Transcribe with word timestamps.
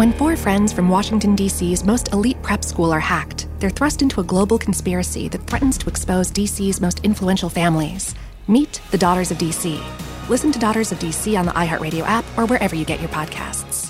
When 0.00 0.14
four 0.14 0.34
friends 0.34 0.72
from 0.72 0.88
Washington, 0.88 1.36
D.C.'s 1.36 1.84
most 1.84 2.14
elite 2.14 2.40
prep 2.40 2.64
school 2.64 2.90
are 2.90 3.00
hacked, 3.00 3.46
they're 3.58 3.68
thrust 3.68 4.00
into 4.00 4.22
a 4.22 4.24
global 4.24 4.56
conspiracy 4.56 5.28
that 5.28 5.46
threatens 5.46 5.76
to 5.76 5.90
expose 5.90 6.30
D.C.'s 6.30 6.80
most 6.80 7.00
influential 7.04 7.50
families. 7.50 8.14
Meet 8.48 8.80
the 8.92 8.96
Daughters 8.96 9.30
of 9.30 9.36
D.C. 9.36 9.78
Listen 10.30 10.52
to 10.52 10.58
Daughters 10.58 10.90
of 10.90 10.98
D.C. 10.98 11.36
on 11.36 11.44
the 11.44 11.52
iHeartRadio 11.52 12.00
app 12.06 12.24
or 12.38 12.46
wherever 12.46 12.74
you 12.74 12.86
get 12.86 12.98
your 12.98 13.10
podcasts. 13.10 13.89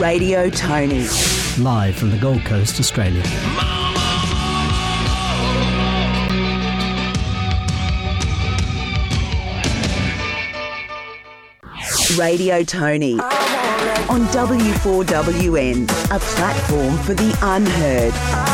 Radio 0.00 0.50
Tony. 0.50 1.06
Live 1.58 1.96
from 1.96 2.10
the 2.10 2.18
Gold 2.20 2.44
Coast, 2.44 2.78
Australia. 2.78 3.22
Radio 12.18 12.62
Tony 12.62 13.14
on 13.14 14.26
W4WN, 14.26 15.84
a 16.14 16.18
platform 16.18 16.98
for 16.98 17.14
the 17.14 17.38
unheard. 17.42 18.45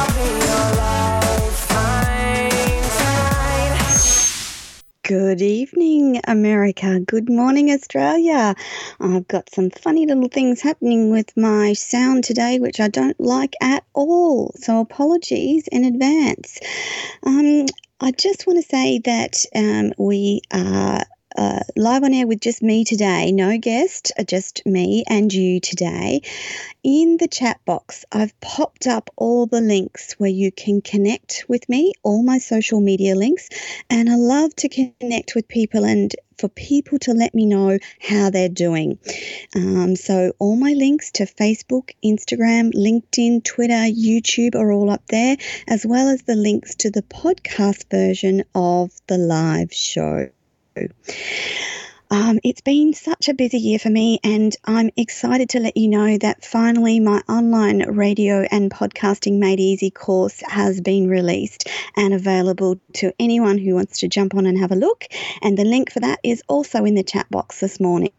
Good 5.05 5.43
evening, 5.43 6.21
America. 6.29 7.01
Good 7.01 7.29
morning, 7.29 7.73
Australia. 7.73 8.55
I've 9.01 9.27
got 9.27 9.51
some 9.51 9.71
funny 9.71 10.07
little 10.07 10.29
things 10.29 10.61
happening 10.61 11.11
with 11.11 11.37
my 11.37 11.73
sound 11.73 12.23
today, 12.23 12.61
which 12.61 12.79
I 12.79 12.87
don't 12.87 13.19
like 13.19 13.55
at 13.61 13.83
all. 13.95 14.53
So, 14.55 14.79
apologies 14.79 15.67
in 15.67 15.85
advance. 15.85 16.61
Um, 17.25 17.67
I 17.99 18.13
just 18.13 18.47
want 18.47 18.63
to 18.63 18.69
say 18.69 19.01
that 19.01 19.45
um, 19.57 19.93
we 19.99 20.43
are 20.53 21.03
uh, 21.37 21.61
live 21.77 22.03
on 22.03 22.13
air 22.13 22.27
with 22.27 22.41
just 22.41 22.63
me 22.63 22.85
today, 22.85 23.33
no 23.33 23.59
guest, 23.59 24.13
uh, 24.19 24.25
just 24.25 24.65
me 24.67 25.05
and 25.09 25.33
you 25.33 25.61
today. 25.61 26.23
In 26.83 27.17
the 27.19 27.29
chat 27.29 27.65
box, 27.65 28.05
I've 28.13 28.39
popped 28.41 28.87
up 28.87 29.11
all 29.17 29.47
the 29.47 29.61
links 29.61 30.15
where 30.19 30.31
you 30.31 30.53
can 30.53 30.81
connect 30.81 31.45
with 31.49 31.69
me, 31.69 31.93
all 32.03 32.23
my 32.23 32.39
social 32.39 32.81
media 32.81 33.15
links, 33.15 33.49
and 33.89 34.11
I 34.11 34.17
love 34.17 34.55
to 34.57 34.69
connect 34.69 35.35
with 35.35 35.49
people 35.49 35.85
and 35.85 36.15
for 36.39 36.49
people 36.49 36.99
to 36.99 37.13
let 37.13 37.35
me 37.35 37.47
know 37.47 37.79
how 38.01 38.31
they're 38.31 38.49
doing. 38.49 38.99
Um, 39.55 39.97
so, 39.97 40.33
all 40.39 40.57
my 40.57 40.73
links 40.73 41.13
to 41.13 41.25
Facebook, 41.25 41.91
Instagram, 42.05 42.73
LinkedIn, 42.75 43.45
Twitter, 43.45 43.75
YouTube 43.75 44.55
are 44.57 44.73
all 44.73 44.91
up 44.91 45.07
there, 45.07 45.37
as 45.69 45.87
well 45.87 46.09
as 46.09 46.23
the 46.23 46.35
links 46.35 46.75
to 46.77 46.91
the 46.91 47.03
podcast 47.03 47.89
version 47.91 48.45
of 48.55 48.91
the 49.07 49.19
live 49.19 49.73
show. 49.73 50.31
Um, 52.11 52.41
it's 52.45 52.61
been 52.61 52.93
such 52.93 53.31
a 53.31 53.35
busy 53.35 53.57
year 53.57 53.79
for 53.79 53.89
me, 53.89 54.21
and 54.23 54.55
I'm 54.67 54.91
excited 54.99 55.49
to 55.51 55.61
let 55.61 55.79
you 55.79 55.89
know 55.89 56.19
that 56.19 56.45
finally 56.45 57.01
my 57.01 57.23
online 57.27 57.89
radio 57.89 58.47
and 58.51 58.71
podcasting 58.71 59.39
made 59.39 59.61
easy 59.61 59.91
course 59.91 60.43
has 60.47 60.83
been 60.83 61.09
released 61.09 61.71
and 61.97 62.13
available 62.13 62.79
to 62.97 63.15
anyone 63.19 63.57
who 63.57 63.75
wants 63.75 64.01
to 64.01 64.09
jump 64.09 64.35
on 64.35 64.45
and 64.45 64.59
have 64.59 64.73
a 64.73 64.77
look. 64.77 65.07
And 65.41 65.57
the 65.57 65.65
link 65.65 65.91
for 65.91 66.01
that 66.01 66.21
is 66.23 66.43
also 66.49 66.85
in 66.85 66.97
the 66.97 67.03
chat 67.03 67.31
box 67.31 67.61
this 67.61 67.81
morning. 67.81 68.13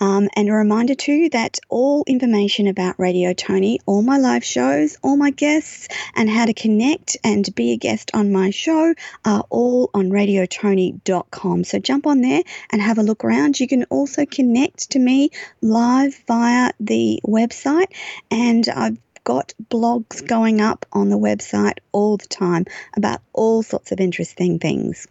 Um, 0.00 0.28
and 0.36 0.48
a 0.48 0.52
reminder 0.52 0.94
too 0.94 1.30
that 1.30 1.58
all 1.68 2.04
information 2.06 2.66
about 2.66 2.98
Radio 2.98 3.32
Tony, 3.32 3.80
all 3.86 4.02
my 4.02 4.18
live 4.18 4.44
shows, 4.44 4.98
all 5.02 5.16
my 5.16 5.30
guests, 5.30 5.88
and 6.14 6.28
how 6.28 6.44
to 6.44 6.52
connect 6.52 7.16
and 7.24 7.54
be 7.54 7.72
a 7.72 7.76
guest 7.76 8.10
on 8.12 8.32
my 8.32 8.50
show 8.50 8.94
are 9.24 9.44
all 9.48 9.90
on 9.94 10.10
radiotony.com. 10.10 11.64
So 11.64 11.78
jump 11.78 12.06
on 12.06 12.20
there 12.20 12.42
and 12.70 12.82
have 12.82 12.98
a 12.98 13.02
look 13.02 13.24
around. 13.24 13.58
You 13.58 13.68
can 13.68 13.84
also 13.84 14.26
connect 14.26 14.90
to 14.90 14.98
me 14.98 15.30
live 15.62 16.14
via 16.26 16.72
the 16.78 17.20
website, 17.26 17.92
and 18.30 18.68
I've 18.68 18.98
got 19.26 19.52
blogs 19.68 20.24
going 20.24 20.60
up 20.60 20.86
on 20.92 21.08
the 21.08 21.18
website 21.18 21.78
all 21.90 22.16
the 22.16 22.28
time 22.28 22.64
about 22.96 23.20
all 23.32 23.60
sorts 23.60 23.90
of 23.90 23.98
interesting 23.98 24.60
things. 24.60 25.08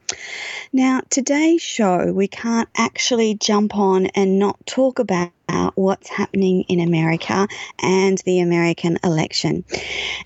Now, 0.71 1.01
today's 1.09 1.61
show, 1.61 2.13
we 2.13 2.29
can't 2.29 2.69
actually 2.77 3.35
jump 3.35 3.75
on 3.75 4.05
and 4.07 4.39
not 4.39 4.65
talk 4.65 4.99
about 4.99 5.31
what's 5.75 6.07
happening 6.07 6.61
in 6.69 6.79
America 6.79 7.45
and 7.79 8.17
the 8.19 8.39
American 8.39 8.97
election. 9.03 9.65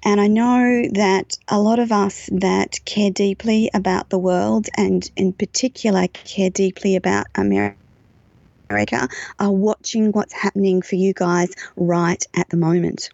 And 0.04 0.22
I 0.22 0.28
know 0.28 0.84
that 0.94 1.40
a 1.48 1.60
lot 1.60 1.80
of 1.80 1.92
us 1.92 2.30
that 2.32 2.86
care 2.86 3.10
deeply 3.10 3.72
about 3.74 4.12
the 4.12 4.20
world 4.20 4.68
and 4.78 5.10
in 5.16 5.34
particular 5.34 6.08
care 6.10 6.52
deeply 6.52 6.96
about 6.96 7.26
America 7.34 7.76
are 9.40 9.52
watching 9.52 10.12
what's 10.12 10.34
happening 10.34 10.84
for 10.84 10.96
you 10.96 11.12
guys 11.12 11.56
right 11.76 12.24
at 12.36 12.48
the 12.50 12.58
moment. 12.58 13.10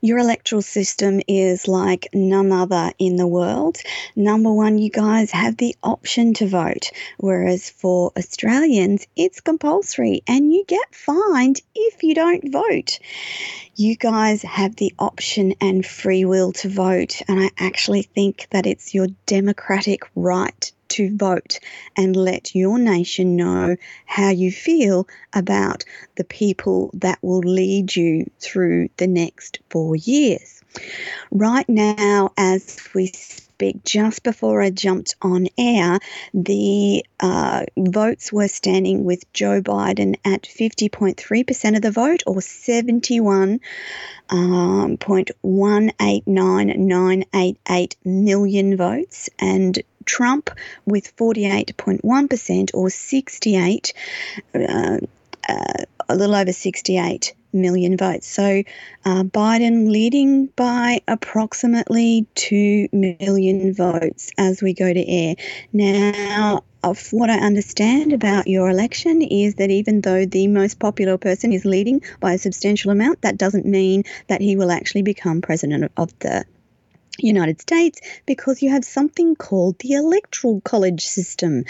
Your 0.00 0.18
electoral 0.18 0.62
system 0.62 1.20
is 1.28 1.68
like 1.68 2.08
none 2.14 2.50
other 2.50 2.92
in 2.98 3.16
the 3.16 3.26
world. 3.26 3.78
Number 4.16 4.52
one, 4.52 4.78
you 4.78 4.90
guys 4.90 5.32
have 5.32 5.56
the 5.56 5.76
option 5.82 6.34
to 6.34 6.46
vote, 6.46 6.90
whereas 7.18 7.68
for 7.68 8.12
Australians, 8.16 9.06
it's 9.16 9.40
compulsory 9.40 10.22
and 10.26 10.52
you 10.52 10.64
get 10.66 10.94
fined 10.94 11.60
if 11.74 12.02
you 12.02 12.14
don't 12.14 12.50
vote. 12.50 12.98
You 13.76 13.96
guys 13.96 14.42
have 14.42 14.76
the 14.76 14.94
option 14.98 15.54
and 15.60 15.84
free 15.84 16.24
will 16.24 16.52
to 16.52 16.68
vote, 16.68 17.20
and 17.28 17.38
I 17.40 17.50
actually 17.58 18.02
think 18.02 18.46
that 18.50 18.66
it's 18.66 18.94
your 18.94 19.08
democratic 19.26 20.02
right 20.14 20.72
to 20.88 21.16
vote 21.16 21.60
and 21.96 22.16
let 22.16 22.54
your 22.54 22.78
nation 22.78 23.36
know 23.36 23.76
how 24.06 24.30
you 24.30 24.50
feel 24.50 25.06
about 25.32 25.84
the 26.16 26.24
people 26.24 26.90
that 26.94 27.18
will 27.22 27.40
lead 27.40 27.94
you 27.94 28.30
through 28.40 28.88
the 28.96 29.06
next 29.06 29.60
four 29.70 29.96
years. 29.96 30.62
Right 31.30 31.68
now, 31.68 32.32
as 32.36 32.78
we 32.94 33.08
speak, 33.08 33.84
just 33.84 34.22
before 34.22 34.62
I 34.62 34.70
jumped 34.70 35.16
on 35.20 35.48
air, 35.58 35.98
the 36.32 37.04
uh, 37.20 37.66
votes 37.76 38.32
were 38.32 38.48
standing 38.48 39.04
with 39.04 39.30
Joe 39.32 39.60
Biden 39.60 40.16
at 40.24 40.42
50.3% 40.42 41.76
of 41.76 41.82
the 41.82 41.90
vote 41.90 42.22
or 42.26 42.36
71.189,988 42.36 43.60
Um, 44.30 44.98
0.189988 44.98 47.96
million 48.04 48.76
votes, 48.76 49.30
and 49.38 49.82
Trump 50.08 50.50
with 50.84 51.16
48.1% 51.16 52.70
or 52.74 52.90
68, 52.90 53.92
uh, 54.54 54.98
uh, 55.48 55.84
a 56.08 56.16
little 56.16 56.34
over 56.34 56.52
68 56.52 57.34
million 57.52 57.96
votes. 57.96 58.26
So 58.26 58.62
uh, 59.04 59.22
Biden 59.22 59.90
leading 59.90 60.46
by 60.46 61.00
approximately 61.06 62.26
2 62.34 62.88
million 62.92 63.74
votes 63.74 64.32
as 64.36 64.62
we 64.62 64.74
go 64.74 64.92
to 64.92 65.08
air. 65.08 65.36
Now, 65.72 66.64
of 66.82 67.12
what 67.12 67.28
I 67.28 67.38
understand 67.38 68.12
about 68.12 68.46
your 68.46 68.70
election 68.70 69.22
is 69.22 69.56
that 69.56 69.70
even 69.70 70.00
though 70.00 70.24
the 70.24 70.46
most 70.46 70.78
popular 70.78 71.18
person 71.18 71.52
is 71.52 71.64
leading 71.64 72.02
by 72.20 72.34
a 72.34 72.38
substantial 72.38 72.90
amount, 72.92 73.22
that 73.22 73.36
doesn't 73.36 73.66
mean 73.66 74.04
that 74.28 74.40
he 74.40 74.56
will 74.56 74.70
actually 74.70 75.02
become 75.02 75.40
president 75.40 75.90
of 75.96 76.16
the 76.20 76.44
United 77.26 77.60
States 77.60 78.00
because 78.26 78.62
you 78.62 78.70
have 78.70 78.84
something 78.84 79.36
called 79.36 79.78
the 79.80 79.92
electoral 79.92 80.60
college 80.62 81.04
system, 81.04 81.64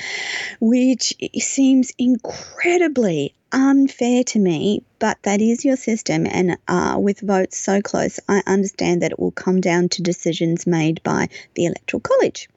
which 0.61 1.15
seems 1.39 1.93
incredibly 1.99 3.35
unfair 3.53 4.25
to 4.25 4.39
me, 4.39 4.83
but 4.99 5.19
that 5.23 5.41
is 5.41 5.65
your 5.65 5.77
system. 5.77 6.27
And 6.27 6.59
uh, 6.67 6.97
with 6.99 7.21
votes 7.21 7.59
so 7.59 7.81
close, 7.81 8.21
I 8.29 8.43
understand 8.47 9.03
that 9.03 9.13
it 9.13 9.19
will 9.19 9.31
come 9.31 9.61
down 9.61 9.89
to 9.91 10.03
decisions 10.03 10.67
made 10.67 11.03
by 11.03 11.29
the 11.55 11.67
Electoral 11.67 12.01
College. 12.01 12.49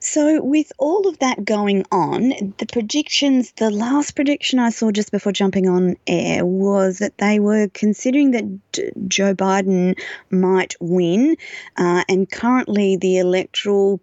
So, 0.00 0.42
with 0.42 0.72
all 0.78 1.06
of 1.06 1.18
that 1.20 1.44
going 1.44 1.84
on, 1.92 2.54
the 2.58 2.66
predictions, 2.66 3.52
the 3.52 3.70
last 3.70 4.16
prediction 4.16 4.58
I 4.58 4.70
saw 4.70 4.90
just 4.90 5.12
before 5.12 5.32
jumping 5.32 5.68
on 5.68 5.96
air 6.06 6.44
was 6.44 6.98
that 6.98 7.18
they 7.18 7.38
were 7.38 7.68
considering 7.72 8.32
that 8.32 8.72
D- 8.72 8.90
Joe 9.06 9.34
Biden 9.34 9.98
might 10.30 10.74
win. 10.80 11.36
Uh, 11.76 12.02
and 12.08 12.28
currently, 12.30 12.96
the 12.96 13.18
electoral 13.18 14.00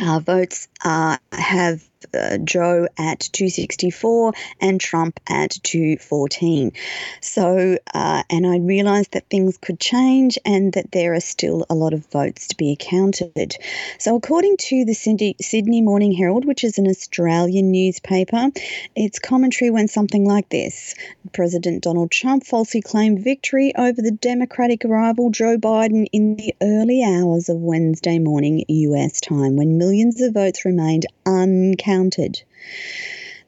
uh, 0.00 0.20
votes 0.20 0.68
uh, 0.84 1.18
have 1.32 1.89
uh, 2.14 2.38
Joe 2.38 2.88
at 2.98 3.20
264 3.20 4.32
and 4.60 4.80
Trump 4.80 5.20
at 5.28 5.50
214. 5.62 6.72
So, 7.20 7.76
uh, 7.92 8.22
and 8.30 8.46
I 8.46 8.58
realised 8.58 9.12
that 9.12 9.28
things 9.28 9.58
could 9.58 9.78
change 9.78 10.38
and 10.44 10.72
that 10.72 10.92
there 10.92 11.14
are 11.14 11.20
still 11.20 11.66
a 11.68 11.74
lot 11.74 11.92
of 11.92 12.06
votes 12.06 12.48
to 12.48 12.56
be 12.56 12.72
accounted. 12.72 13.56
So, 13.98 14.16
according 14.16 14.56
to 14.58 14.84
the 14.84 14.94
Sydney 14.94 15.82
Morning 15.82 16.12
Herald, 16.12 16.46
which 16.46 16.64
is 16.64 16.78
an 16.78 16.88
Australian 16.88 17.70
newspaper, 17.70 18.48
its 18.96 19.18
commentary 19.18 19.70
went 19.70 19.90
something 19.90 20.24
like 20.24 20.48
this 20.48 20.94
President 21.32 21.82
Donald 21.82 22.10
Trump 22.10 22.46
falsely 22.46 22.80
claimed 22.80 23.22
victory 23.22 23.72
over 23.76 24.00
the 24.00 24.10
Democratic 24.10 24.84
rival 24.84 25.30
Joe 25.30 25.58
Biden 25.58 26.06
in 26.12 26.36
the 26.36 26.54
early 26.62 27.04
hours 27.04 27.48
of 27.48 27.58
Wednesday 27.58 28.18
morning 28.18 28.64
US 28.68 29.20
time 29.20 29.56
when 29.56 29.78
millions 29.78 30.20
of 30.20 30.34
votes 30.34 30.64
remained 30.64 31.06
uncounted 31.26 31.89
counted. 31.90 32.42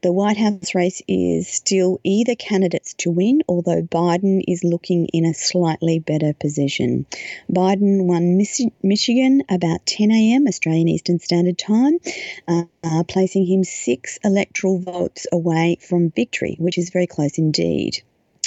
The 0.02 0.10
White 0.10 0.36
House 0.36 0.74
race 0.74 1.00
is 1.06 1.46
still 1.46 2.00
either 2.02 2.34
candidates 2.34 2.92
to 2.94 3.10
win, 3.12 3.42
although 3.46 3.82
Biden 3.82 4.42
is 4.48 4.64
looking 4.64 5.06
in 5.12 5.24
a 5.24 5.32
slightly 5.32 6.00
better 6.00 6.32
position. 6.32 7.06
Biden 7.48 8.06
won 8.06 8.44
Michigan 8.82 9.44
about 9.48 9.86
10 9.86 10.10
a.m. 10.10 10.48
Australian 10.48 10.88
Eastern 10.88 11.20
Standard 11.20 11.56
Time, 11.56 12.00
uh, 12.48 12.64
uh, 12.82 13.04
placing 13.04 13.46
him 13.46 13.62
six 13.62 14.18
electoral 14.24 14.80
votes 14.80 15.28
away 15.30 15.78
from 15.80 16.10
victory, 16.10 16.56
which 16.58 16.78
is 16.78 16.90
very 16.90 17.06
close 17.06 17.38
indeed. 17.38 18.02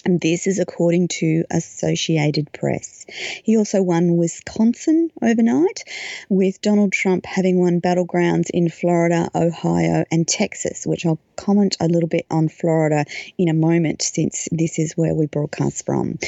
And 0.07 0.21
this 0.21 0.45
is 0.45 0.59
according 0.59 1.07
to 1.07 1.45
Associated 1.49 2.51
Press. 2.53 3.07
He 3.43 3.57
also 3.57 3.81
won 3.81 4.17
Wisconsin 4.17 5.09
overnight, 5.19 5.83
with 6.29 6.61
Donald 6.61 6.91
Trump 6.91 7.25
having 7.25 7.59
won 7.59 7.81
battlegrounds 7.81 8.51
in 8.53 8.69
Florida, 8.69 9.31
Ohio, 9.33 10.05
and 10.11 10.27
Texas, 10.27 10.85
which 10.85 11.07
I'll 11.07 11.17
comment 11.35 11.77
a 11.79 11.87
little 11.87 12.07
bit 12.07 12.27
on 12.29 12.49
Florida 12.49 13.05
in 13.39 13.49
a 13.49 13.53
moment 13.55 14.03
since 14.03 14.47
this 14.51 14.77
is 14.77 14.95
where 14.95 15.15
we 15.15 15.25
broadcast 15.25 15.87
from. 15.87 16.19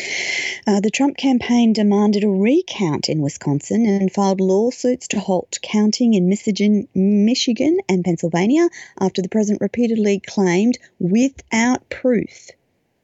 Uh, 0.65 0.79
the 0.79 0.89
Trump 0.89 1.15
campaign 1.15 1.73
demanded 1.73 2.23
a 2.23 2.27
recount 2.27 3.09
in 3.09 3.21
Wisconsin 3.21 3.85
and 3.85 4.11
filed 4.11 4.41
lawsuits 4.41 5.09
to 5.09 5.19
halt 5.19 5.59
counting 5.61 6.15
in 6.15 6.29
Michigan, 6.29 6.87
Michigan 6.95 7.77
and 7.87 8.03
Pennsylvania 8.03 8.69
after 8.99 9.21
the 9.21 9.29
president 9.29 9.61
repeatedly 9.61 10.19
claimed 10.19 10.79
without 10.97 11.87
proof 11.91 12.49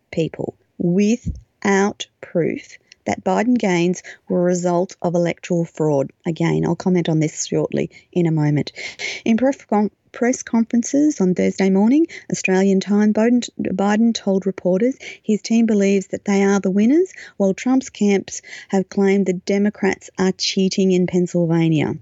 people 0.09 0.55
without 0.83 2.06
proof 2.21 2.77
that 3.06 3.24
Biden 3.24 3.57
gains 3.57 4.03
were 4.30 4.41
a 4.41 4.44
result 4.44 4.95
of 5.01 5.15
electoral 5.15 5.65
fraud. 5.65 6.12
Again, 6.25 6.63
I'll 6.65 6.75
comment 6.75 7.09
on 7.09 7.19
this 7.19 7.45
shortly 7.45 7.89
in 8.12 8.27
a 8.27 8.31
moment. 8.31 8.71
In 9.25 9.35
press 9.38 10.44
conferences 10.44 11.19
on 11.19 11.33
Thursday 11.35 11.69
morning, 11.69 12.07
Australian 12.31 12.80
time, 12.80 13.13
Biden, 13.13 14.13
told 14.13 14.45
reporters 14.45 14.97
his 15.21 15.41
team 15.41 15.65
believes 15.65 16.07
that 16.07 16.24
they 16.25 16.44
are 16.44 16.59
the 16.59 16.71
winners, 16.71 17.12
while 17.38 17.53
Trump's 17.53 17.89
camps 17.89 18.41
have 18.69 18.88
claimed 18.88 19.25
the 19.25 19.33
Democrats 19.33 20.09
are 20.18 20.31
cheating 20.31 20.91
in 20.91 21.07
Pennsylvania. 21.07 21.95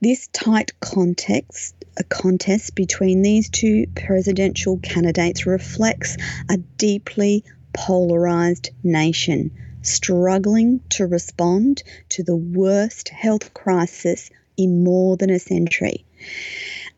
This 0.00 0.28
tight 0.32 0.78
context, 0.80 1.74
a 1.96 2.04
contest 2.04 2.74
between 2.74 3.22
these 3.22 3.48
two 3.48 3.86
presidential 3.94 4.78
candidates 4.78 5.46
reflects 5.46 6.16
a 6.50 6.58
deeply 6.58 7.44
polarized 7.72 8.70
nation 8.82 9.50
struggling 9.82 10.80
to 10.90 11.06
respond 11.06 11.82
to 12.10 12.22
the 12.22 12.36
worst 12.36 13.08
health 13.08 13.54
crisis 13.54 14.30
in 14.56 14.84
more 14.84 15.16
than 15.16 15.30
a 15.30 15.38
century. 15.38 16.04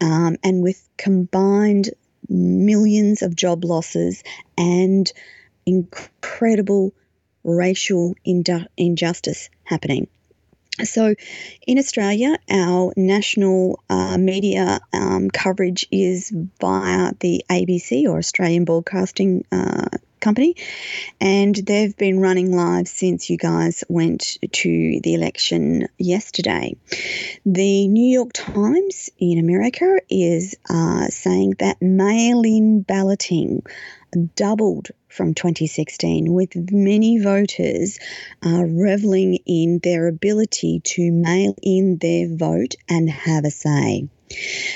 Um, 0.00 0.36
and 0.42 0.62
with 0.62 0.88
combined 0.96 1.90
millions 2.28 3.22
of 3.22 3.34
job 3.36 3.64
losses 3.64 4.22
and 4.56 5.10
incredible 5.66 6.92
racial 7.44 8.14
injustice 8.24 9.50
happening. 9.64 10.08
So, 10.84 11.14
in 11.66 11.78
Australia, 11.78 12.38
our 12.48 12.92
national 12.96 13.82
uh, 13.90 14.16
media 14.16 14.80
um, 14.92 15.28
coverage 15.28 15.86
is 15.90 16.32
via 16.60 17.12
the 17.18 17.44
ABC 17.50 18.04
or 18.04 18.18
Australian 18.18 18.64
Broadcasting 18.64 19.44
uh, 19.50 19.88
Company, 20.20 20.56
and 21.20 21.54
they've 21.54 21.96
been 21.96 22.20
running 22.20 22.54
live 22.54 22.88
since 22.88 23.30
you 23.30 23.36
guys 23.36 23.84
went 23.88 24.38
to 24.52 25.00
the 25.02 25.14
election 25.14 25.88
yesterday. 25.98 26.76
The 27.46 27.88
New 27.88 28.12
York 28.12 28.32
Times 28.32 29.10
in 29.18 29.38
America 29.38 30.00
is 30.10 30.56
uh, 30.68 31.06
saying 31.08 31.54
that 31.58 31.80
mail 31.80 32.42
in 32.42 32.82
balloting 32.82 33.62
doubled 34.34 34.88
from 35.08 35.34
2016, 35.34 36.32
with 36.32 36.54
many 36.70 37.18
voters 37.18 37.98
uh, 38.44 38.64
reveling 38.64 39.38
in 39.46 39.80
their 39.82 40.06
ability 40.06 40.80
to 40.84 41.10
mail 41.10 41.54
in 41.62 41.98
their 41.98 42.28
vote 42.28 42.74
and 42.88 43.08
have 43.10 43.44
a 43.44 43.50
say. 43.50 44.08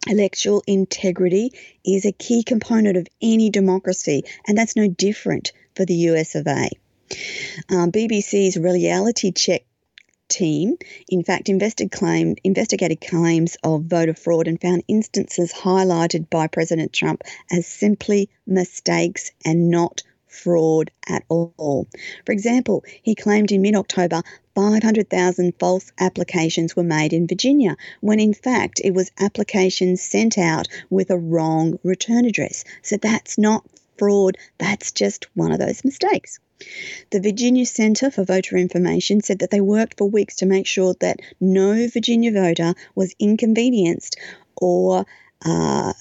Electoral 0.09 0.63
integrity 0.67 1.53
is 1.85 2.05
a 2.05 2.13
key 2.13 2.43
component 2.45 2.97
of 2.97 3.09
any 3.21 3.51
democracy, 3.51 4.25
and 4.47 4.57
that's 4.57 4.77
no 4.77 4.89
different 4.89 5.53
for 5.75 5.85
the 5.85 5.95
US 6.11 6.35
of 6.35 6.47
A. 6.47 6.71
Um, 7.69 7.93
BBC's 7.93 8.57
reality 8.57 9.33
check 9.33 9.63
team, 10.29 10.77
in 11.09 11.23
fact, 11.23 11.49
investigated, 11.49 11.93
claim, 11.93 12.37
investigated 12.45 13.01
claims 13.01 13.57
of 13.63 13.85
voter 13.85 14.15
fraud 14.15 14.49
and 14.49 14.61
found 14.61 14.83
instances 14.89 15.53
highlighted 15.53 16.29
by 16.31 16.47
President 16.47 16.93
Trump 16.93 17.23
as 17.51 17.67
simply 17.67 18.29
mistakes 18.47 19.31
and 19.45 19.71
not 19.71 20.03
fraud 20.27 20.91
at 21.09 21.25
all. 21.29 21.89
For 22.25 22.33
example, 22.33 22.85
he 23.03 23.15
claimed 23.15 23.53
in 23.53 23.63
mid 23.63 23.75
October 23.75 24.23
500,000 24.55 25.55
false 25.59 25.93
applications 25.99 26.75
were 26.75 26.83
made 26.83 27.13
in 27.13 27.27
Virginia, 27.27 27.77
when 28.01 28.21
in 28.21 28.35
fact 28.35 28.81
it 28.85 28.93
was 28.93 29.11
applications 29.19 30.03
sent 30.03 30.39
out 30.39 30.69
with 30.91 31.11
a 31.11 31.19
wrong 31.19 31.79
return 31.83 32.25
address. 32.25 32.65
So 32.83 32.97
that's 32.97 33.39
not 33.39 33.65
fraud, 33.99 34.37
that's 34.59 34.93
just 34.93 35.27
one 35.35 35.53
of 35.53 35.59
those 35.59 35.85
mistakes. 35.85 36.39
The 37.11 37.21
Virginia 37.21 37.67
Center 37.67 38.11
for 38.11 38.25
Voter 38.25 38.57
Information 38.57 39.21
said 39.21 39.41
that 39.41 39.51
they 39.51 39.61
worked 39.61 39.99
for 39.99 40.09
weeks 40.09 40.37
to 40.37 40.47
make 40.47 40.67
sure 40.67 40.95
that 41.01 41.21
no 41.41 41.89
Virginia 41.89 42.33
voter 42.33 42.75
was 42.95 43.15
inconvenienced 43.19 44.17
or 44.57 45.05
uh, 45.45 45.93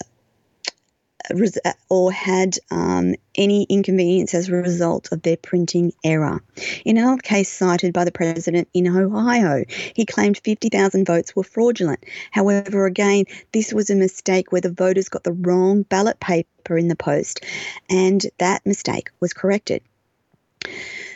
or 1.90 2.12
had 2.12 2.58
um, 2.72 3.16
any 3.36 3.64
inconvenience 3.64 4.34
as 4.34 4.48
a 4.48 4.54
result 4.54 5.12
of 5.12 5.22
their 5.22 5.38
printing 5.38 5.92
error. 6.04 6.42
In 6.84 6.98
another 6.98 7.22
case 7.22 7.52
cited 7.52 7.94
by 7.94 8.06
the 8.06 8.12
president 8.12 8.68
in 8.74 8.88
Ohio, 8.88 9.64
he 9.96 10.06
claimed 10.06 10.38
50,000 10.38 11.06
votes 11.06 11.36
were 11.36 11.44
fraudulent. 11.44 12.04
However, 12.32 12.86
again, 12.86 13.26
this 13.52 13.74
was 13.74 13.90
a 13.90 13.96
mistake 13.96 14.52
where 14.52 14.62
the 14.62 14.72
voters 14.72 15.10
got 15.10 15.24
the 15.24 15.34
wrong 15.34 15.84
ballot 15.84 16.20
paper 16.20 16.78
in 16.78 16.88
the 16.88 16.96
post, 16.96 17.44
and 17.90 18.26
that 18.38 18.66
mistake 18.66 19.10
was 19.20 19.34
corrected. 19.34 19.82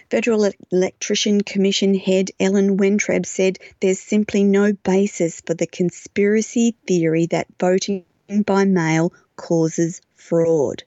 Federal 0.09 0.51
Election 0.71 1.41
Commission 1.41 1.93
head 1.93 2.31
Ellen 2.39 2.77
Weintraub 2.77 3.25
said 3.25 3.59
there's 3.79 3.99
simply 3.99 4.43
no 4.43 4.73
basis 4.73 5.41
for 5.41 5.53
the 5.53 5.67
conspiracy 5.67 6.75
theory 6.87 7.27
that 7.27 7.47
voting 7.59 8.05
by 8.45 8.65
mail 8.65 9.13
causes 9.35 10.01
fraud. 10.15 10.83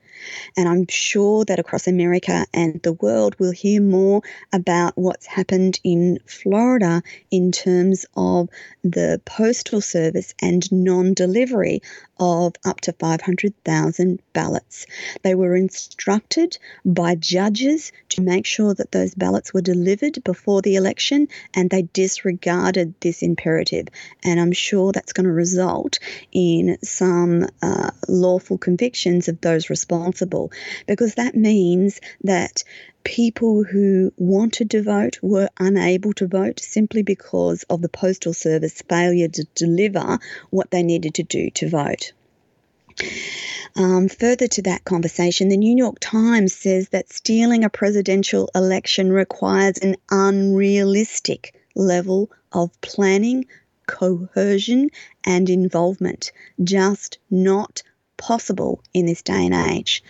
And 0.57 0.69
I'm 0.69 0.87
sure 0.89 1.45
that 1.47 1.59
across 1.59 1.89
America 1.89 2.47
and 2.53 2.81
the 2.83 2.93
world, 2.93 3.35
we'll 3.39 3.53
hear 3.53 3.81
more 3.81 4.23
about 4.53 4.97
what's 4.97 5.27
happened 5.27 5.81
in 5.83 6.19
Florida 6.27 7.03
in 7.31 7.51
terms 7.51 8.07
of 8.17 8.49
the 8.85 9.21
Postal 9.25 9.81
Service 9.81 10.35
and 10.41 10.71
non 10.71 11.15
delivery 11.15 11.83
of 12.23 12.55
up 12.65 12.81
to 12.81 12.93
500,000 12.93 14.23
ballots. 14.33 14.87
They 15.23 15.35
were 15.35 15.57
instructed 15.57 16.57
by 16.85 17.17
judges 17.17 17.91
to 18.11 18.23
make 18.23 18.47
sure 18.47 18.75
that 18.75 18.93
those 18.93 19.15
ballots 19.17 19.53
were 19.53 19.61
delivered 19.61 20.23
before 20.23 20.63
the 20.63 20.77
election, 20.77 21.27
and 21.53 21.69
they 21.69 21.83
disregarded 21.83 22.95
this 23.01 23.23
imperative. 23.23 23.89
And 24.23 24.39
I'm 24.39 24.53
sure 24.53 24.93
that's 24.93 25.13
going 25.13 25.27
to 25.27 25.33
result 25.33 25.99
in 26.31 26.79
some 26.85 27.49
uh, 27.61 27.91
lawful 28.07 28.57
convictions 28.57 29.27
of 29.27 29.41
those 29.41 29.69
responsible, 29.69 30.53
because 30.87 31.17
that 31.17 31.35
means 31.35 32.01
that 32.23 32.63
people 33.05 33.65
who 33.65 34.13
wanted 34.17 34.71
to 34.71 34.83
vote 34.83 35.19
were 35.23 35.49
unable 35.59 36.13
to 36.15 36.27
vote 36.27 36.61
simply 36.61 37.03
because 37.03 37.65
of 37.65 37.83
the 37.83 37.89
Postal 37.89 38.33
Service 38.33 38.83
failure 38.89 39.29
to 39.29 39.45
deliver 39.55 40.19
what 40.51 40.71
they 40.71 40.83
needed 40.83 41.15
to 41.15 41.23
do 41.23 41.51
to 41.51 41.69
vote. 41.69 42.13
Um, 43.75 44.09
further 44.09 44.49
to 44.49 44.63
that 44.63 44.85
conversation, 44.85 45.49
the 45.49 45.57
New 45.57 45.77
York 45.77 45.97
Times 46.01 46.55
says 46.55 46.91
that 46.91 47.13
stealing 47.13 47.65
a 47.65 47.71
presidential 47.71 48.51
election 48.55 49.11
requires 49.11 49.79
an 49.79 49.97
unrealistic 50.11 51.55
level 51.75 52.31
of 52.53 52.79
planning, 52.83 53.47
coercion, 53.87 54.91
and 55.25 55.49
involvement, 55.49 56.33
just 56.63 57.19
not 57.31 57.83
possible 58.23 58.81
in 58.95 59.05
this 59.07 59.21
day 59.21 59.47
and 59.47 59.55
age. 59.55 60.01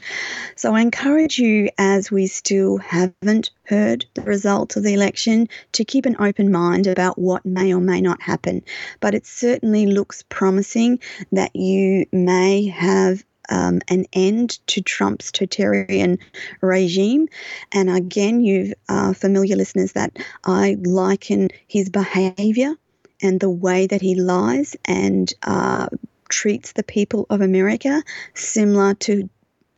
So 0.55 0.75
I 0.75 0.83
encourage 0.83 1.39
you, 1.39 1.71
as 1.79 2.11
we 2.11 2.27
still 2.27 2.77
haven't 2.77 3.51
heard 3.65 4.05
the 4.13 4.21
results 4.21 4.77
of 4.77 4.83
the 4.83 4.93
election, 4.93 5.49
to 5.73 5.83
keep 5.83 6.05
an 6.05 6.17
open 6.19 6.53
mind 6.53 6.87
about 6.87 7.19
what 7.19 7.47
may 7.47 7.73
or 7.73 7.81
may 7.81 8.03
not 8.03 8.21
happen. 8.21 8.63
But 9.01 9.15
it 9.15 9.27
certainly 9.27 9.87
looks 9.87 10.25
promising 10.29 10.99
that 11.33 11.57
you 11.57 12.05
may 12.13 12.67
have 12.67 13.25
um, 13.49 13.81
an 13.89 14.05
end 14.13 14.59
to 14.67 14.83
Trump's 14.83 15.33
totalitarian 15.33 16.19
regime. 16.61 17.29
And 17.73 17.89
again, 17.89 18.43
you 18.43 18.75
uh, 18.91 19.15
familiar 19.15 19.57
listeners 19.57 19.93
that 19.93 20.19
I 20.45 20.77
liken 20.83 21.49
his 21.67 21.89
behavior 21.89 22.75
and 23.23 23.41
the 23.41 23.51
way 23.51 23.87
that 23.87 24.03
he 24.03 24.15
lies 24.17 24.77
and 24.85 25.33
uh, 25.45 25.89
treats 26.33 26.73
the 26.73 26.83
people 26.83 27.27
of 27.31 27.43
America 27.43 28.03
similar 28.35 28.95
to 28.95 29.29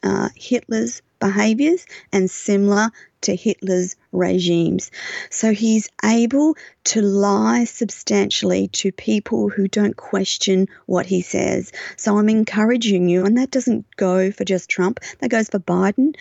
uh, 0.04 0.28
Hitler's 0.36 1.02
behaviors 1.18 1.84
and 2.12 2.30
similar 2.30 2.90
to 3.22 3.34
Hitler's 3.34 3.96
regimes. 4.12 4.90
So 5.30 5.52
he's 5.52 5.88
able 6.04 6.56
to 6.84 7.02
lie 7.02 7.64
substantially 7.64 8.68
to 8.68 8.92
people 8.92 9.48
who 9.48 9.66
don't 9.66 9.96
question 9.96 10.68
what 10.86 11.06
he 11.06 11.22
says. 11.22 11.72
So 11.96 12.18
I'm 12.18 12.28
encouraging 12.28 13.08
you, 13.08 13.24
and 13.24 13.38
that 13.38 13.50
doesn't 13.50 13.86
go 13.96 14.30
for 14.30 14.44
just 14.44 14.68
Trump, 14.68 15.00
that 15.20 15.30
goes 15.30 15.48
for 15.48 15.58
Biden 15.58 16.14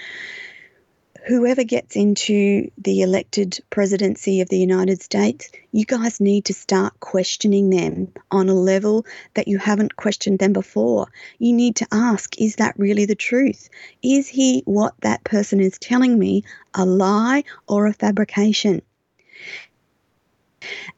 whoever 1.25 1.63
gets 1.63 1.95
into 1.95 2.69
the 2.77 3.01
elected 3.01 3.59
presidency 3.69 4.41
of 4.41 4.49
the 4.49 4.57
United 4.57 5.01
States, 5.01 5.49
you 5.71 5.85
guys 5.85 6.19
need 6.19 6.45
to 6.45 6.53
start 6.53 6.99
questioning 6.99 7.69
them 7.69 8.11
on 8.29 8.49
a 8.49 8.53
level 8.53 9.05
that 9.33 9.47
you 9.47 9.57
haven't 9.57 9.95
questioned 9.95 10.39
them 10.39 10.51
before. 10.51 11.07
You 11.39 11.53
need 11.53 11.77
to 11.77 11.87
ask, 11.91 12.39
is 12.41 12.57
that 12.57 12.77
really 12.77 13.05
the 13.05 13.15
truth? 13.15 13.69
Is 14.01 14.27
he 14.27 14.63
what 14.65 14.95
that 15.01 15.23
person 15.23 15.61
is 15.61 15.77
telling 15.79 16.19
me 16.19 16.43
a 16.73 16.85
lie 16.85 17.45
or 17.67 17.87
a 17.87 17.93
fabrication? 17.93 18.81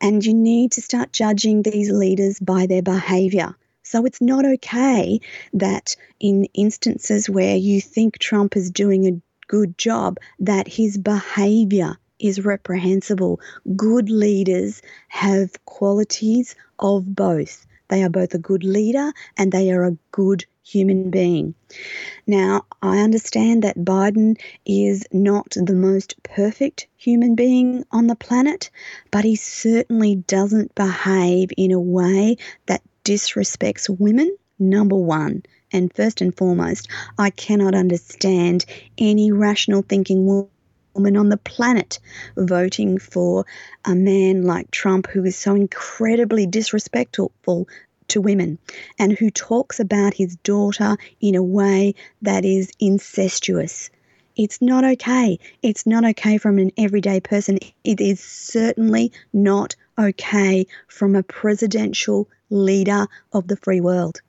And 0.01 0.25
you 0.25 0.33
need 0.33 0.73
to 0.73 0.81
start 0.81 1.11
judging 1.11 1.61
these 1.61 1.91
leaders 1.91 2.39
by 2.39 2.65
their 2.65 2.81
behavior. 2.81 3.55
So 3.83 4.05
it's 4.05 4.21
not 4.21 4.45
okay 4.45 5.19
that 5.53 5.95
in 6.19 6.45
instances 6.55 7.29
where 7.29 7.55
you 7.55 7.79
think 7.79 8.17
Trump 8.17 8.57
is 8.57 8.71
doing 8.71 9.05
a 9.05 9.21
good 9.47 9.77
job, 9.77 10.17
that 10.39 10.67
his 10.67 10.97
behavior 10.97 11.97
is 12.19 12.45
reprehensible. 12.45 13.39
Good 13.75 14.09
leaders 14.09 14.81
have 15.09 15.63
qualities 15.65 16.55
of 16.79 17.15
both. 17.15 17.65
They 17.87 18.03
are 18.03 18.09
both 18.09 18.33
a 18.33 18.39
good 18.39 18.63
leader 18.63 19.13
and 19.37 19.51
they 19.51 19.71
are 19.71 19.85
a 19.85 19.97
good 20.11 20.45
human 20.63 21.11
being. 21.11 21.53
Now, 22.25 22.65
I 22.81 22.99
understand 22.99 23.63
that 23.63 23.77
Biden 23.77 24.39
is 24.65 25.05
not 25.11 25.51
the 25.51 25.75
most 25.75 26.15
perfect 26.23 26.87
human 26.97 27.35
being 27.35 27.83
on 27.91 28.07
the 28.07 28.15
planet, 28.15 28.71
but 29.11 29.23
he 29.23 29.35
certainly 29.35 30.15
doesn't 30.15 30.73
behave 30.73 31.51
in 31.55 31.71
a 31.71 31.79
way 31.79 32.37
that 32.65 32.81
disrespects 33.03 33.87
women, 33.87 34.35
number 34.57 34.95
one. 34.95 35.43
And 35.71 35.93
first 35.93 36.21
and 36.21 36.35
foremost, 36.35 36.87
I 37.17 37.29
cannot 37.31 37.75
understand 37.75 38.65
any 38.97 39.31
rational 39.31 39.81
thinking 39.81 40.25
woman 40.25 41.17
on 41.17 41.29
the 41.29 41.37
planet 41.37 41.99
voting 42.37 42.97
for 42.99 43.45
a 43.83 43.95
man 43.95 44.43
like 44.43 44.71
Trump 44.71 45.07
who 45.07 45.25
is 45.25 45.35
so 45.35 45.55
incredibly 45.55 46.45
disrespectful 46.45 47.67
to 48.07 48.21
women 48.21 48.57
and 48.99 49.13
who 49.13 49.29
talks 49.31 49.79
about 49.79 50.13
his 50.13 50.35
daughter 50.37 50.95
in 51.19 51.35
a 51.35 51.43
way 51.43 51.95
that 52.21 52.45
is 52.45 52.71
incestuous. 52.79 53.89
It's 54.37 54.61
not 54.61 54.83
okay. 54.83 55.39
It's 55.61 55.85
not 55.85 56.05
okay 56.05 56.37
from 56.37 56.59
an 56.59 56.71
everyday 56.77 57.19
person. 57.19 57.57
It 57.83 58.01
is 58.01 58.19
certainly 58.19 59.11
not 59.33 59.75
okay 59.97 60.67
from 60.87 61.15
a 61.15 61.23
presidential 61.23 62.29
leader 62.49 63.07
of 63.33 63.47
the 63.47 63.57
free 63.57 63.81
world. 63.81 64.21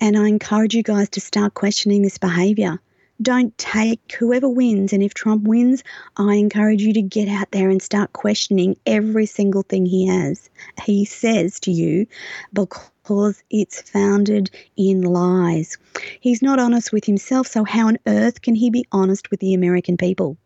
And 0.00 0.16
I 0.16 0.28
encourage 0.28 0.74
you 0.74 0.82
guys 0.82 1.08
to 1.10 1.20
start 1.20 1.54
questioning 1.54 2.02
this 2.02 2.18
behavior. 2.18 2.80
Don't 3.20 3.56
take 3.58 4.12
whoever 4.12 4.48
wins, 4.48 4.92
and 4.92 5.02
if 5.02 5.12
Trump 5.12 5.42
wins, 5.42 5.82
I 6.16 6.34
encourage 6.34 6.82
you 6.82 6.92
to 6.92 7.02
get 7.02 7.28
out 7.28 7.50
there 7.50 7.68
and 7.68 7.82
start 7.82 8.12
questioning 8.12 8.76
every 8.86 9.26
single 9.26 9.62
thing 9.62 9.86
he 9.86 10.06
has, 10.06 10.48
he 10.84 11.04
says 11.04 11.58
to 11.60 11.72
you, 11.72 12.06
because 12.52 13.42
it's 13.50 13.82
founded 13.82 14.50
in 14.76 15.02
lies. 15.02 15.78
He's 16.20 16.42
not 16.42 16.60
honest 16.60 16.92
with 16.92 17.04
himself, 17.06 17.48
so 17.48 17.64
how 17.64 17.88
on 17.88 17.98
earth 18.06 18.40
can 18.40 18.54
he 18.54 18.70
be 18.70 18.84
honest 18.92 19.32
with 19.32 19.40
the 19.40 19.54
American 19.54 19.96
people? 19.96 20.36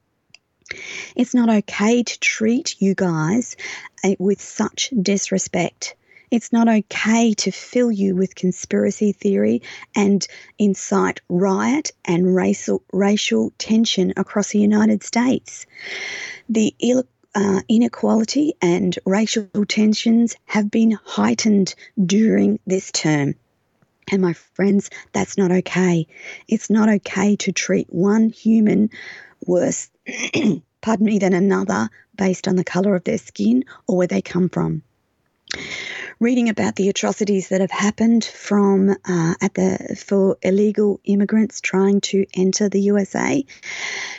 It's 1.15 1.35
not 1.35 1.51
okay 1.51 2.03
to 2.03 2.21
treat 2.21 2.81
you 2.81 2.95
guys 2.95 3.57
uh, 4.03 4.15
with 4.19 4.41
such 4.41 4.91
disrespect. 4.99 5.95
It's 6.33 6.51
not 6.51 6.67
okay 6.67 7.35
to 7.35 7.51
fill 7.51 7.93
you 7.93 8.17
with 8.17 8.35
conspiracy 8.35 9.13
theory 9.13 9.61
and 9.95 10.27
incite 10.59 11.21
riot 11.29 11.93
and 12.07 12.35
racial, 12.35 12.83
racial 12.91 13.53
tension 13.59 14.15
across 14.17 14.49
the 14.49 14.59
United 14.59 15.03
States. 15.03 15.67
The 16.49 16.75
Ill, 16.81 17.05
uh, 17.35 17.61
inequality 17.69 18.55
and 18.63 18.99
racial 19.05 19.47
tensions 19.69 20.35
have 20.47 20.71
been 20.71 20.93
heightened 21.05 21.75
during 22.03 22.61
this 22.67 22.91
term. 22.91 23.35
And 24.11 24.23
my 24.23 24.33
friends, 24.33 24.89
that's 25.13 25.37
not 25.37 25.53
okay. 25.53 26.07
It's 26.49 26.71
not 26.71 26.89
okay 26.89 27.37
to 27.37 27.53
treat 27.53 27.93
one 27.93 28.31
human 28.31 28.89
worse, 29.45 29.91
pardon 30.81 31.05
me, 31.05 31.19
than 31.19 31.35
another 31.35 31.91
based 32.17 32.49
on 32.49 32.57
the 32.57 32.65
colour 32.65 32.95
of 32.95 33.05
their 33.05 33.19
skin 33.19 33.67
or 33.87 33.99
where 33.99 34.07
they 34.07 34.23
come 34.23 34.49
from 34.49 34.83
reading 36.21 36.49
about 36.49 36.77
the 36.77 36.89
atrocities 36.89 37.49
that 37.49 37.61
have 37.61 37.71
happened 37.71 38.25
from 38.25 38.91
uh, 38.91 39.35
at 39.41 39.55
the 39.55 39.97
for 40.07 40.37
illegal 40.43 41.01
immigrants 41.05 41.61
trying 41.61 42.01
to 42.01 42.25
enter 42.35 42.69
the 42.69 42.81
USA. 42.81 43.45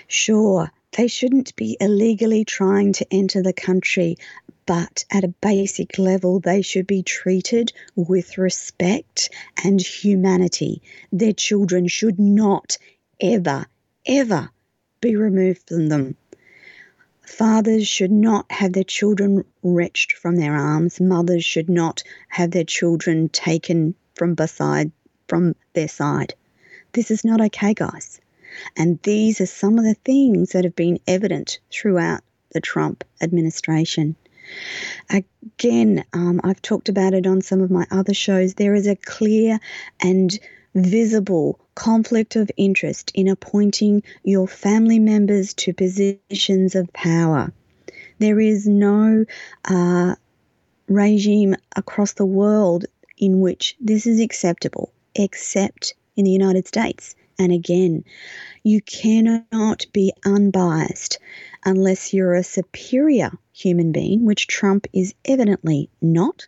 Sure, 0.08 0.72
they 0.92 1.08
shouldn't 1.08 1.56
be 1.56 1.78
illegally 1.80 2.46
trying 2.46 2.94
to 2.94 3.08
enter 3.10 3.42
the 3.42 3.54
country, 3.54 4.18
but 4.66 5.06
at 5.12 5.24
a 5.24 5.28
basic 5.42 5.98
level, 5.98 6.40
they 6.40 6.62
should 6.62 6.88
be 6.88 7.04
treated 7.04 7.72
with 7.96 8.38
respect 8.38 9.30
and 9.64 9.82
humanity. 9.82 10.82
Their 11.12 11.34
children 11.34 11.88
should 11.88 12.20
not 12.20 12.78
ever, 13.20 13.66
ever 14.06 14.50
be 15.02 15.16
removed 15.16 15.68
from 15.68 15.88
them. 15.88 16.16
Fathers 17.26 17.88
should 17.88 18.12
not 18.12 18.52
have 18.52 18.74
their 18.74 18.84
children 18.84 19.46
wrenched 19.64 20.14
from 20.14 20.36
their 20.36 20.56
arms. 20.56 21.00
Mothers 21.00 21.46
should 21.46 21.70
not 21.70 22.04
have 22.28 22.52
their 22.52 22.64
children 22.64 23.30
taken 23.30 23.96
from 24.16 24.36
beside 24.36 24.92
from 25.28 25.56
their 25.74 25.88
side. 25.88 26.34
This 26.92 27.10
is 27.10 27.24
not 27.24 27.42
okay, 27.42 27.74
guys. 27.74 28.20
And 28.78 29.00
these 29.02 29.42
are 29.42 29.48
some 29.48 29.80
of 29.80 29.86
the 29.86 29.96
things 30.06 30.52
that 30.52 30.64
have 30.64 30.76
been 30.76 31.00
evident 31.08 31.60
throughout 31.72 32.22
the 32.52 32.62
Trump 32.62 33.04
administration. 33.22 34.16
Again, 35.10 36.04
um, 36.14 36.42
I've 36.44 36.62
talked 36.62 36.90
about 36.90 37.14
it 37.14 37.26
on 37.26 37.42
some 37.42 37.62
of 37.62 37.72
my 37.72 37.88
other 37.90 38.14
shows. 38.14 38.54
There 38.54 38.76
is 38.76 38.88
a 38.88 38.96
clear 38.96 39.60
and 40.02 40.38
visible 40.76 41.60
conflict 41.76 42.36
of 42.36 42.52
interest 42.58 43.12
in 43.14 43.28
appointing 43.28 44.04
your 44.24 44.48
family 44.48 45.00
members 45.00 45.54
to 45.54 45.74
positions 45.74 46.76
of 46.76 46.92
power. 46.94 47.52
There 48.20 48.40
is 48.40 48.68
no 48.68 49.26
uh, 49.66 50.16
regime 50.88 51.56
across 51.76 52.14
the 52.14 52.26
world 52.26 52.86
in 53.18 53.40
which 53.40 53.76
this 53.80 54.06
is 54.06 54.20
acceptable, 54.20 54.92
except 55.16 55.94
in 56.16 56.26
the 56.26 56.32
United 56.32 56.68
States. 56.68 57.16
And 57.40 57.52
again, 57.52 58.04
you 58.64 58.82
cannot 58.82 59.86
be 59.92 60.14
unbiased 60.26 61.20
unless 61.66 62.14
you're 62.14 62.36
a 62.36 62.44
superior 62.44 63.32
human 63.54 63.92
being, 63.92 64.26
which 64.26 64.48
Trump 64.48 64.88
is 64.94 65.16
evidently 65.26 65.90
not 66.02 66.48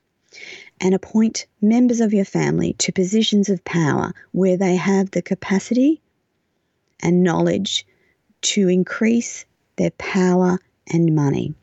and 0.81 0.93
appoint 0.93 1.47
members 1.61 2.01
of 2.01 2.13
your 2.13 2.25
family 2.25 2.73
to 2.73 2.91
positions 2.91 3.49
of 3.49 3.63
power 3.63 4.13
where 4.31 4.57
they 4.57 4.75
have 4.75 5.11
the 5.11 5.21
capacity 5.21 6.01
and 7.01 7.23
knowledge 7.23 7.85
to 8.41 8.67
increase 8.67 9.45
their 9.77 9.91
power 9.91 10.59
and 10.91 11.15
money. 11.15 11.53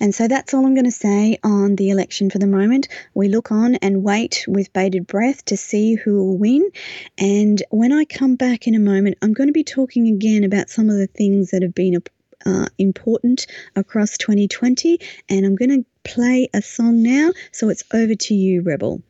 And 0.00 0.14
so 0.14 0.26
that's 0.26 0.52
all 0.52 0.66
I'm 0.66 0.74
going 0.74 0.86
to 0.86 0.90
say 0.90 1.38
on 1.44 1.76
the 1.76 1.90
election 1.90 2.30
for 2.30 2.38
the 2.38 2.46
moment. 2.46 2.88
We 3.14 3.28
look 3.28 3.52
on 3.52 3.76
and 3.76 4.02
wait 4.02 4.44
with 4.48 4.72
bated 4.72 5.06
breath 5.06 5.44
to 5.46 5.56
see 5.56 5.94
who 5.94 6.16
will 6.16 6.38
win. 6.38 6.70
And 7.16 7.62
when 7.70 7.92
I 7.92 8.04
come 8.04 8.34
back 8.34 8.66
in 8.66 8.74
a 8.74 8.80
moment, 8.80 9.18
I'm 9.22 9.32
going 9.32 9.48
to 9.48 9.52
be 9.52 9.64
talking 9.64 10.08
again 10.08 10.42
about 10.42 10.68
some 10.68 10.90
of 10.90 10.96
the 10.96 11.06
things 11.06 11.50
that 11.50 11.62
have 11.62 11.74
been 11.74 12.02
uh, 12.44 12.66
important 12.78 13.46
across 13.76 14.18
2020. 14.18 14.98
And 15.28 15.46
I'm 15.46 15.56
going 15.56 15.82
to 15.82 15.86
play 16.06 16.48
a 16.54 16.62
song 16.62 17.02
now. 17.02 17.32
So 17.52 17.68
it's 17.68 17.84
over 17.92 18.14
to 18.14 18.34
you, 18.34 18.62
Rebel. 18.62 19.02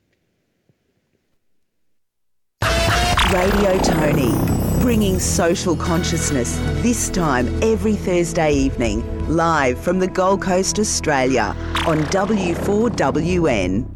Radio 3.33 3.79
Tony, 3.81 4.33
bringing 4.81 5.19
social 5.19 5.77
consciousness 5.77 6.57
this 6.83 7.11
time 7.11 7.47
every 7.63 7.95
Thursday 7.95 8.53
evening, 8.53 9.05
live 9.29 9.79
from 9.79 9.99
the 9.99 10.07
Gold 10.07 10.41
Coast, 10.43 10.79
Australia 10.79 11.55
on 11.87 11.99
W4WN. 12.05 13.96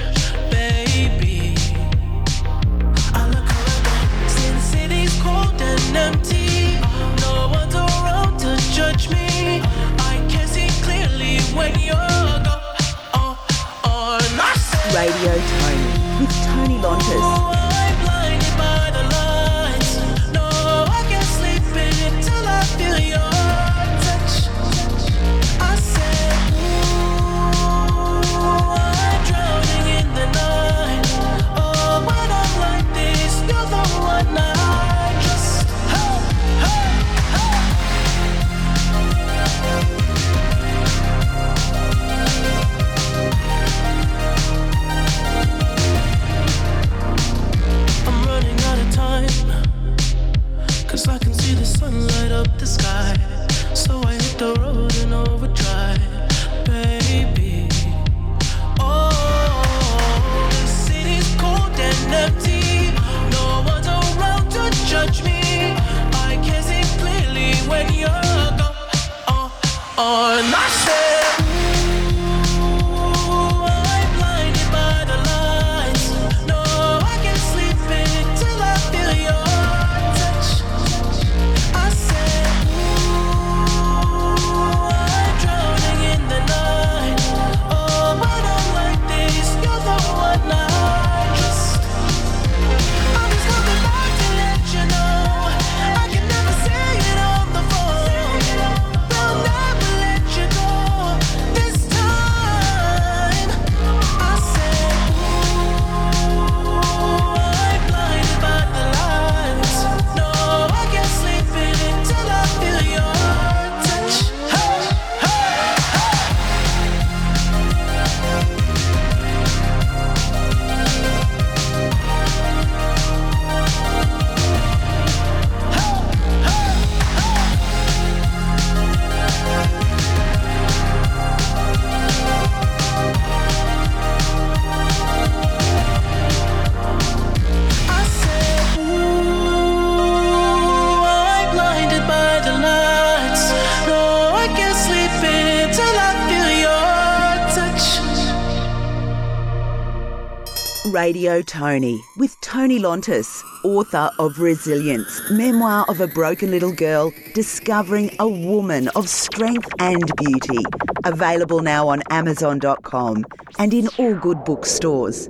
Radio 151.01 151.41
Tony 151.41 151.99
with 152.15 152.39
Tony 152.41 152.77
Lontis, 152.77 153.43
author 153.63 154.11
of 154.19 154.39
Resilience, 154.39 155.19
memoir 155.31 155.83
of 155.89 155.99
a 155.99 156.05
broken 156.05 156.51
little 156.51 156.71
girl 156.71 157.11
discovering 157.33 158.15
a 158.19 158.27
woman 158.27 158.87
of 158.89 159.09
strength 159.09 159.67
and 159.79 160.03
beauty. 160.17 160.63
Available 161.03 161.61
now 161.61 161.87
on 161.87 162.03
Amazon.com 162.11 163.25
and 163.57 163.73
in 163.73 163.87
all 163.97 164.13
good 164.13 164.43
bookstores. 164.43 165.27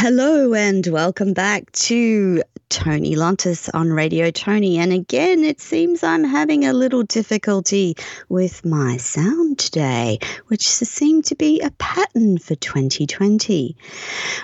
Hello 0.00 0.54
and 0.54 0.86
welcome 0.86 1.32
back 1.32 1.72
to 1.72 2.40
Tony 2.68 3.16
Lontis 3.16 3.68
on 3.74 3.92
Radio 3.92 4.30
Tony. 4.30 4.78
And 4.78 4.92
again, 4.92 5.42
it 5.42 5.60
seems 5.60 6.04
I'm 6.04 6.22
having 6.22 6.64
a 6.64 6.72
little 6.72 7.02
difficulty 7.02 7.96
with 8.28 8.64
my 8.64 8.98
sound 8.98 9.58
today, 9.58 10.20
which 10.46 10.68
seemed 10.68 11.24
to 11.24 11.34
be 11.34 11.62
a 11.62 11.72
pattern 11.72 12.38
for 12.38 12.54
2020. 12.54 13.76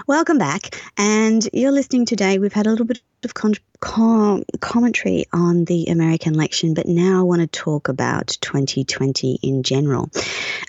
Welcome 0.09 0.39
back. 0.39 0.77
And 0.99 1.49
you're 1.53 1.71
listening 1.71 2.07
today. 2.07 2.41
We've 2.41 2.53
had 2.53 2.67
a 2.67 2.71
little 2.71 2.87
bit 2.87 3.01
of 3.23 3.35
con- 3.35 3.55
com- 3.79 4.43
commentary 4.61 5.27
on 5.33 5.67
the 5.67 5.87
American 5.87 6.35
election, 6.35 6.75
but 6.75 6.87
now 6.87 7.21
I 7.21 7.23
want 7.23 7.43
to 7.43 7.47
talk 7.47 7.87
about 7.87 8.37
2020 8.41 9.39
in 9.41 9.63
general. 9.63 10.11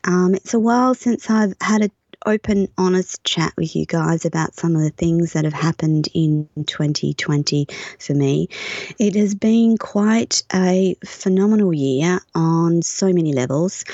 Um, 0.03 0.35
it's 0.35 0.53
a 0.53 0.59
while 0.59 0.93
since 0.93 1.27
I've 1.27 1.55
had 1.59 1.81
a 1.81 1.89
open, 2.25 2.67
honest 2.77 3.23
chat 3.23 3.53
with 3.57 3.75
you 3.75 3.85
guys 3.85 4.25
about 4.25 4.55
some 4.55 4.75
of 4.75 4.81
the 4.81 4.89
things 4.89 5.33
that 5.33 5.43
have 5.43 5.53
happened 5.53 6.09
in 6.13 6.49
2020 6.65 7.67
for 7.99 8.13
me. 8.13 8.49
It 8.99 9.15
has 9.15 9.35
been 9.35 9.77
quite 9.77 10.43
a 10.53 10.95
phenomenal 11.05 11.73
year 11.73 12.19
on 12.33 12.81
so 12.81 13.13
many 13.13 13.33
levels. 13.33 13.85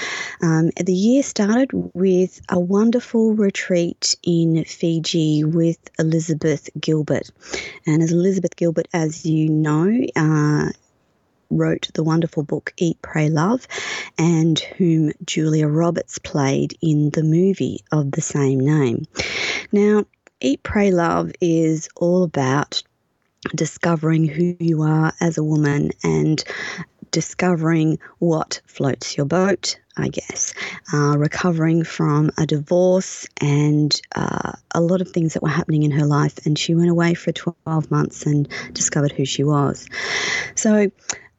Um, 0.41 0.71
the 0.79 0.93
year 0.93 1.23
started 1.23 1.71
with 1.93 2.41
a 2.49 2.59
wonderful 2.59 3.33
retreat 3.33 4.15
in 4.23 4.63
Fiji 4.65 5.43
with 5.43 5.77
Elizabeth 5.99 6.69
Gilbert. 6.79 7.29
And 7.85 8.01
as 8.01 8.11
Elizabeth 8.11 8.55
Gilbert, 8.55 8.87
as 8.93 9.25
you 9.25 9.49
know, 9.49 9.91
uh, 10.15 10.69
wrote 11.51 11.89
the 11.93 12.03
wonderful 12.03 12.43
book 12.43 12.73
Eat, 12.77 13.01
Pray, 13.01 13.29
Love, 13.29 13.67
and 14.17 14.59
whom 14.59 15.11
Julia 15.25 15.67
Roberts 15.67 16.17
played 16.19 16.77
in 16.81 17.09
the 17.11 17.23
movie 17.23 17.83
of 17.91 18.11
the 18.11 18.21
same 18.21 18.59
name. 18.59 19.05
Now, 19.71 20.05
Eat, 20.39 20.63
Pray, 20.63 20.91
Love 20.91 21.31
is 21.39 21.89
all 21.95 22.23
about 22.23 22.81
discovering 23.55 24.25
who 24.25 24.55
you 24.59 24.81
are 24.83 25.13
as 25.19 25.37
a 25.37 25.43
woman 25.43 25.91
and 26.03 26.43
discovering 27.11 27.99
what 28.19 28.61
floats 28.65 29.17
your 29.17 29.25
boat, 29.25 29.77
I 29.97 30.07
guess, 30.07 30.53
uh, 30.93 31.17
recovering 31.17 31.83
from 31.83 32.31
a 32.37 32.45
divorce 32.45 33.27
and 33.41 33.99
uh, 34.15 34.53
a 34.73 34.81
lot 34.81 35.01
of 35.01 35.09
things 35.09 35.33
that 35.33 35.43
were 35.43 35.49
happening 35.49 35.83
in 35.83 35.91
her 35.91 36.05
life. 36.05 36.45
And 36.45 36.57
she 36.57 36.73
went 36.73 36.89
away 36.89 37.13
for 37.13 37.31
12 37.31 37.91
months 37.91 38.25
and 38.25 38.47
discovered 38.73 39.11
who 39.11 39.25
she 39.25 39.43
was. 39.43 39.87
So 40.55 40.89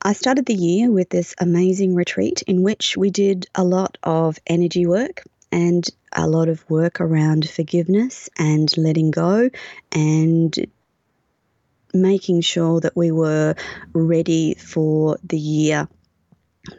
I 0.04 0.14
started 0.14 0.46
the 0.46 0.54
year 0.54 0.90
with 0.90 1.10
this 1.10 1.32
amazing 1.38 1.94
retreat 1.94 2.42
in 2.48 2.62
which 2.62 2.96
we 2.96 3.10
did 3.10 3.46
a 3.54 3.62
lot 3.62 3.98
of 4.02 4.36
energy 4.48 4.84
work 4.84 5.22
and 5.52 5.88
a 6.12 6.26
lot 6.26 6.48
of 6.48 6.68
work 6.68 7.00
around 7.00 7.48
forgiveness 7.48 8.28
and 8.36 8.68
letting 8.76 9.12
go 9.12 9.48
and 9.92 10.66
making 11.94 12.40
sure 12.40 12.80
that 12.80 12.96
we 12.96 13.12
were 13.12 13.54
ready 13.92 14.54
for 14.54 15.18
the 15.22 15.38
year 15.38 15.86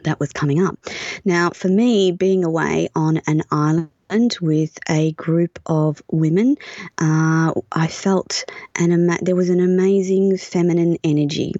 that 0.02 0.20
was 0.20 0.32
coming 0.32 0.62
up. 0.62 0.78
Now, 1.24 1.48
for 1.48 1.68
me, 1.68 2.12
being 2.12 2.44
away 2.44 2.88
on 2.94 3.22
an 3.26 3.42
island 3.50 3.88
with 4.40 4.78
a 4.88 5.12
group 5.12 5.58
of 5.66 6.02
women, 6.10 6.56
uh, 6.98 7.52
I 7.72 7.86
felt 7.88 8.44
an 8.76 8.92
ama- 8.92 9.18
there 9.22 9.36
was 9.36 9.50
an 9.50 9.60
amazing 9.60 10.36
feminine 10.36 10.98
energy, 11.02 11.54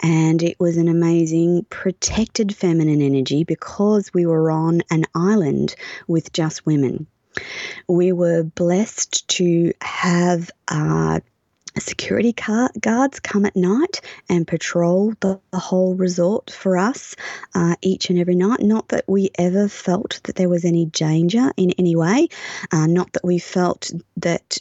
and 0.00 0.42
it 0.42 0.58
was 0.58 0.76
an 0.76 0.88
amazing 0.88 1.66
protected 1.70 2.54
feminine 2.54 3.02
energy 3.02 3.44
because 3.44 4.12
we 4.14 4.26
were 4.26 4.50
on 4.50 4.82
an 4.90 5.04
island 5.14 5.74
with 6.06 6.32
just 6.32 6.66
women. 6.66 7.06
We 7.88 8.12
were 8.12 8.42
blessed 8.42 9.26
to 9.28 9.72
have 9.80 10.50
uh, 10.68 11.20
security 11.80 12.32
car- 12.32 12.70
guards 12.80 13.20
come 13.20 13.46
at 13.46 13.56
night 13.56 14.00
and 14.28 14.46
patrol 14.46 15.14
the, 15.20 15.40
the 15.50 15.58
whole 15.58 15.94
resort 15.94 16.50
for 16.50 16.76
us 16.76 17.16
uh, 17.54 17.76
each 17.82 18.10
and 18.10 18.18
every 18.18 18.34
night. 18.34 18.60
Not 18.60 18.88
that 18.88 19.04
we 19.08 19.30
ever 19.38 19.68
felt 19.68 20.20
that 20.24 20.36
there 20.36 20.48
was 20.48 20.64
any 20.64 20.86
danger 20.86 21.52
in 21.56 21.72
any 21.72 21.96
way, 21.96 22.28
uh, 22.72 22.86
not 22.86 23.12
that 23.14 23.24
we 23.24 23.38
felt 23.38 23.90
that 24.18 24.58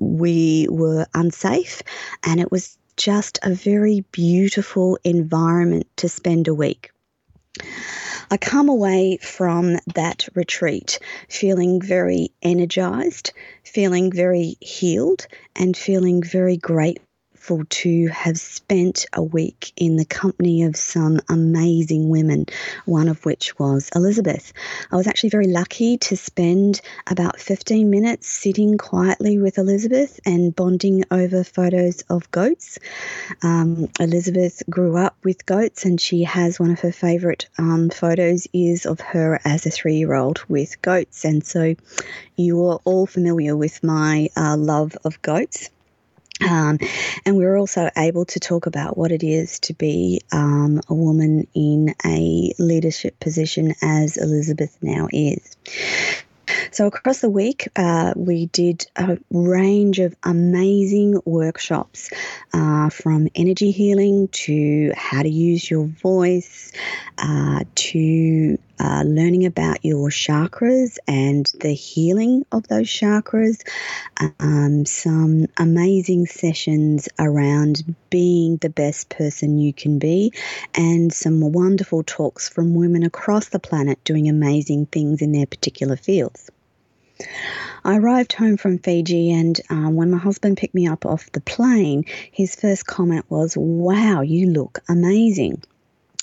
we 0.00 0.66
were 0.70 1.06
unsafe, 1.14 1.82
and 2.22 2.40
it 2.40 2.50
was 2.50 2.78
just 2.96 3.38
a 3.42 3.52
very 3.52 4.04
beautiful 4.12 4.98
environment 5.04 5.86
to 5.96 6.08
spend 6.08 6.46
a 6.48 6.54
week. 6.54 6.93
I 8.32 8.36
come 8.36 8.68
away 8.68 9.18
from 9.22 9.78
that 9.94 10.28
retreat 10.34 10.98
feeling 11.28 11.80
very 11.80 12.32
energized, 12.42 13.32
feeling 13.62 14.10
very 14.10 14.56
healed, 14.60 15.26
and 15.54 15.76
feeling 15.76 16.22
very 16.22 16.56
grateful 16.56 17.06
grateful 17.44 17.66
to 17.68 18.06
have 18.08 18.38
spent 18.38 19.04
a 19.12 19.22
week 19.22 19.70
in 19.76 19.96
the 19.96 20.04
company 20.06 20.62
of 20.62 20.74
some 20.76 21.20
amazing 21.28 22.08
women, 22.08 22.46
one 22.86 23.06
of 23.06 23.22
which 23.26 23.58
was 23.58 23.90
Elizabeth. 23.94 24.54
I 24.90 24.96
was 24.96 25.06
actually 25.06 25.28
very 25.28 25.48
lucky 25.48 25.98
to 25.98 26.16
spend 26.16 26.80
about 27.06 27.38
15 27.38 27.90
minutes 27.90 28.28
sitting 28.28 28.78
quietly 28.78 29.38
with 29.38 29.58
Elizabeth 29.58 30.18
and 30.24 30.56
bonding 30.56 31.04
over 31.10 31.44
photos 31.44 32.00
of 32.08 32.30
goats. 32.30 32.78
Um, 33.42 33.90
Elizabeth 34.00 34.62
grew 34.70 34.96
up 34.96 35.14
with 35.22 35.44
goats 35.44 35.84
and 35.84 36.00
she 36.00 36.24
has 36.24 36.58
one 36.58 36.70
of 36.70 36.80
her 36.80 36.92
favourite 36.92 37.46
um, 37.58 37.90
photos 37.90 38.48
is 38.54 38.86
of 38.86 39.00
her 39.00 39.38
as 39.44 39.66
a 39.66 39.70
three-year-old 39.70 40.42
with 40.48 40.80
goats. 40.80 41.26
And 41.26 41.44
so 41.44 41.74
you 42.36 42.64
are 42.68 42.80
all 42.84 43.04
familiar 43.06 43.54
with 43.54 43.84
my 43.84 44.30
uh, 44.34 44.56
love 44.56 44.96
of 45.04 45.20
goats. 45.20 45.68
Um, 46.44 46.78
and 47.24 47.36
we 47.36 47.44
were 47.44 47.56
also 47.56 47.90
able 47.96 48.24
to 48.26 48.40
talk 48.40 48.66
about 48.66 48.96
what 48.96 49.12
it 49.12 49.22
is 49.22 49.60
to 49.60 49.74
be 49.74 50.20
um, 50.32 50.80
a 50.88 50.94
woman 50.94 51.46
in 51.54 51.94
a 52.04 52.52
leadership 52.58 53.18
position 53.20 53.74
as 53.82 54.16
Elizabeth 54.16 54.76
now 54.82 55.08
is. 55.12 55.56
So, 56.74 56.88
across 56.88 57.20
the 57.20 57.30
week, 57.30 57.68
uh, 57.76 58.14
we 58.16 58.46
did 58.46 58.84
a 58.96 59.16
range 59.30 60.00
of 60.00 60.16
amazing 60.24 61.20
workshops 61.24 62.10
uh, 62.52 62.90
from 62.90 63.28
energy 63.36 63.70
healing 63.70 64.26
to 64.32 64.90
how 64.96 65.22
to 65.22 65.28
use 65.28 65.70
your 65.70 65.84
voice 65.84 66.72
uh, 67.18 67.62
to 67.76 68.58
uh, 68.80 69.04
learning 69.06 69.46
about 69.46 69.84
your 69.84 70.08
chakras 70.08 70.98
and 71.06 71.46
the 71.60 71.72
healing 71.72 72.44
of 72.50 72.66
those 72.66 72.88
chakras. 72.88 73.62
Um, 74.40 74.84
some 74.84 75.46
amazing 75.56 76.26
sessions 76.26 77.08
around 77.20 77.94
being 78.10 78.56
the 78.56 78.68
best 78.68 79.10
person 79.10 79.58
you 79.58 79.72
can 79.72 80.00
be, 80.00 80.32
and 80.74 81.12
some 81.12 81.52
wonderful 81.52 82.02
talks 82.02 82.48
from 82.48 82.74
women 82.74 83.04
across 83.04 83.50
the 83.50 83.60
planet 83.60 84.02
doing 84.02 84.28
amazing 84.28 84.86
things 84.86 85.22
in 85.22 85.30
their 85.30 85.46
particular 85.46 85.94
fields. 85.94 86.50
I 87.84 87.98
arrived 87.98 88.32
home 88.32 88.56
from 88.56 88.78
Fiji, 88.78 89.30
and 89.30 89.60
um, 89.70 89.94
when 89.94 90.10
my 90.10 90.18
husband 90.18 90.56
picked 90.56 90.74
me 90.74 90.88
up 90.88 91.06
off 91.06 91.30
the 91.30 91.40
plane, 91.40 92.04
his 92.32 92.56
first 92.56 92.86
comment 92.86 93.24
was, 93.28 93.56
Wow, 93.56 94.22
you 94.22 94.50
look 94.50 94.80
amazing. 94.88 95.62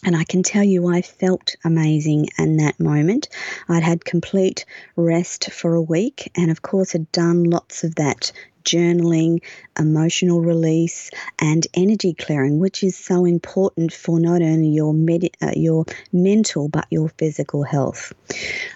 And 0.03 0.15
I 0.15 0.23
can 0.23 0.41
tell 0.41 0.63
you, 0.63 0.87
I 0.87 1.01
felt 1.01 1.55
amazing 1.63 2.27
in 2.37 2.57
that 2.57 2.79
moment. 2.79 3.29
I'd 3.69 3.83
had 3.83 4.03
complete 4.03 4.65
rest 4.95 5.51
for 5.51 5.75
a 5.75 5.81
week, 5.81 6.31
and 6.35 6.49
of 6.49 6.61
course, 6.61 6.91
had 6.91 7.11
done 7.11 7.43
lots 7.43 7.83
of 7.83 7.95
that 7.95 8.31
journaling, 8.63 9.41
emotional 9.79 10.41
release, 10.41 11.09
and 11.39 11.65
energy 11.73 12.13
clearing, 12.13 12.59
which 12.59 12.83
is 12.83 12.97
so 12.97 13.25
important 13.25 13.93
for 13.93 14.19
not 14.19 14.41
only 14.41 14.69
your 14.69 14.93
med- 14.93 15.37
uh, 15.41 15.53
your 15.55 15.85
mental 16.11 16.67
but 16.67 16.87
your 16.89 17.09
physical 17.09 17.63
health. 17.63 18.13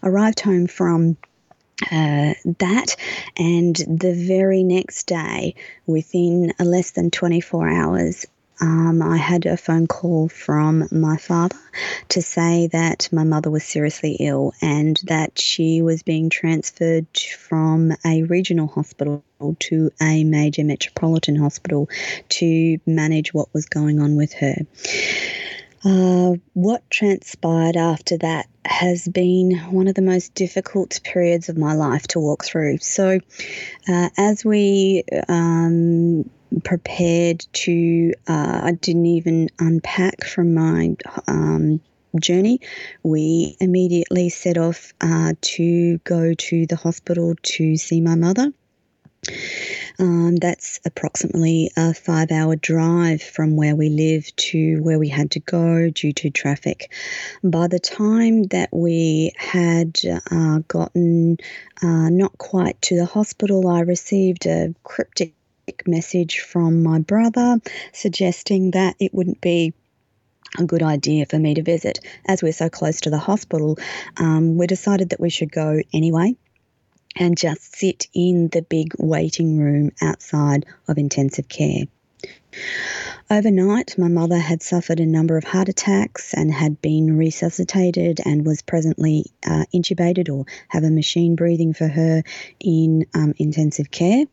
Arrived 0.03 0.39
home 0.39 0.67
from 0.67 1.17
uh, 1.83 2.33
that, 2.59 2.95
and 3.37 3.75
the 3.75 4.13
very 4.27 4.63
next 4.63 5.07
day, 5.07 5.55
within 5.85 6.53
less 6.59 6.91
than 6.91 7.11
24 7.11 7.69
hours, 7.69 8.25
um, 8.61 9.01
I 9.01 9.17
had 9.17 9.45
a 9.45 9.57
phone 9.57 9.85
call 9.87 10.29
from 10.29 10.87
my 10.91 11.17
father 11.17 11.59
to 12.09 12.21
say 12.21 12.67
that 12.67 13.09
my 13.11 13.25
mother 13.25 13.51
was 13.51 13.65
seriously 13.65 14.13
ill 14.19 14.53
and 14.61 14.99
that 15.05 15.37
she 15.37 15.81
was 15.81 16.03
being 16.03 16.29
transferred 16.29 17.07
from 17.37 17.91
a 18.05 18.23
regional 18.23 18.67
hospital 18.67 19.23
to 19.59 19.91
a 20.01 20.23
major 20.23 20.63
metropolitan 20.63 21.35
hospital 21.35 21.89
to 22.29 22.79
manage 22.85 23.33
what 23.33 23.53
was 23.53 23.65
going 23.65 23.99
on 23.99 24.15
with 24.15 24.33
her. 24.33 24.55
Uh, 25.83 26.35
what 26.53 26.89
transpired 26.89 27.75
after 27.75 28.17
that 28.17 28.47
has 28.65 29.07
been 29.07 29.57
one 29.71 29.87
of 29.87 29.95
the 29.95 30.01
most 30.01 30.33
difficult 30.33 30.99
periods 31.03 31.49
of 31.49 31.57
my 31.57 31.73
life 31.73 32.07
to 32.07 32.19
walk 32.19 32.45
through. 32.45 32.77
So, 32.79 33.19
uh, 33.87 34.09
as 34.17 34.43
we 34.43 35.03
um, 35.27 36.29
prepared 36.63 37.45
to, 37.53 38.13
uh, 38.27 38.61
I 38.63 38.71
didn't 38.73 39.05
even 39.05 39.49
unpack 39.59 40.23
from 40.23 40.53
my 40.53 40.95
um, 41.27 41.81
journey. 42.19 42.61
We 43.03 43.57
immediately 43.59 44.29
set 44.29 44.57
off 44.57 44.93
uh, 45.01 45.33
to 45.39 45.97
go 45.99 46.33
to 46.33 46.65
the 46.65 46.75
hospital 46.75 47.35
to 47.41 47.77
see 47.77 48.01
my 48.01 48.15
mother. 48.15 48.51
Um, 49.97 50.35
that's 50.35 50.79
approximately 50.85 51.71
a 51.77 51.93
five 51.93 52.31
hour 52.31 52.55
drive 52.55 53.21
from 53.21 53.55
where 53.55 53.75
we 53.75 53.89
live 53.89 54.35
to 54.35 54.81
where 54.81 54.99
we 54.99 55.09
had 55.09 55.31
to 55.31 55.39
go 55.39 55.89
due 55.89 56.13
to 56.13 56.29
traffic. 56.29 56.91
By 57.43 57.67
the 57.67 57.79
time 57.79 58.43
that 58.43 58.69
we 58.71 59.31
had 59.37 59.99
uh, 60.31 60.59
gotten 60.67 61.37
uh, 61.81 62.09
not 62.09 62.37
quite 62.37 62.81
to 62.83 62.97
the 62.97 63.05
hospital, 63.05 63.67
I 63.67 63.81
received 63.81 64.45
a 64.45 64.73
cryptic 64.83 65.33
message 65.87 66.39
from 66.39 66.83
my 66.83 66.99
brother 66.99 67.59
suggesting 67.93 68.71
that 68.71 68.95
it 68.99 69.13
wouldn't 69.13 69.41
be 69.41 69.73
a 70.57 70.63
good 70.63 70.83
idea 70.83 71.25
for 71.25 71.39
me 71.39 71.53
to 71.55 71.63
visit. 71.63 71.99
As 72.25 72.43
we're 72.43 72.53
so 72.53 72.69
close 72.69 73.01
to 73.01 73.09
the 73.09 73.17
hospital, 73.17 73.77
um, 74.17 74.57
we 74.57 74.67
decided 74.67 75.09
that 75.09 75.19
we 75.19 75.29
should 75.29 75.51
go 75.51 75.81
anyway 75.93 76.35
and 77.15 77.37
just 77.37 77.75
sit 77.75 78.07
in 78.13 78.49
the 78.49 78.61
big 78.61 78.93
waiting 78.97 79.57
room 79.57 79.91
outside 80.01 80.65
of 80.87 80.97
intensive 80.97 81.47
care. 81.47 81.85
Overnight, 83.29 83.97
my 83.97 84.07
mother 84.07 84.37
had 84.37 84.61
suffered 84.61 84.99
a 84.99 85.05
number 85.05 85.35
of 85.35 85.43
heart 85.43 85.67
attacks 85.67 86.33
and 86.33 86.53
had 86.53 86.81
been 86.81 87.17
resuscitated 87.17 88.21
and 88.23 88.45
was 88.45 88.61
presently 88.61 89.25
uh, 89.45 89.65
intubated 89.73 90.29
or 90.29 90.45
have 90.67 90.83
a 90.83 90.91
machine 90.91 91.35
breathing 91.35 91.73
for 91.73 91.87
her 91.87 92.23
in 92.59 93.05
um, 93.13 93.33
intensive 93.37 93.89
care. 93.91 94.25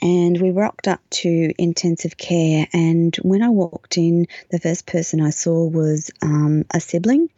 And 0.00 0.40
we 0.40 0.52
rocked 0.52 0.86
up 0.88 1.00
to 1.10 1.52
intensive 1.58 2.16
care, 2.16 2.66
and 2.72 3.14
when 3.16 3.42
I 3.42 3.50
walked 3.50 3.98
in, 3.98 4.26
the 4.50 4.60
first 4.60 4.86
person 4.86 5.20
I 5.20 5.30
saw 5.30 5.66
was 5.66 6.10
um, 6.22 6.64
a 6.72 6.80
sibling, 6.80 7.30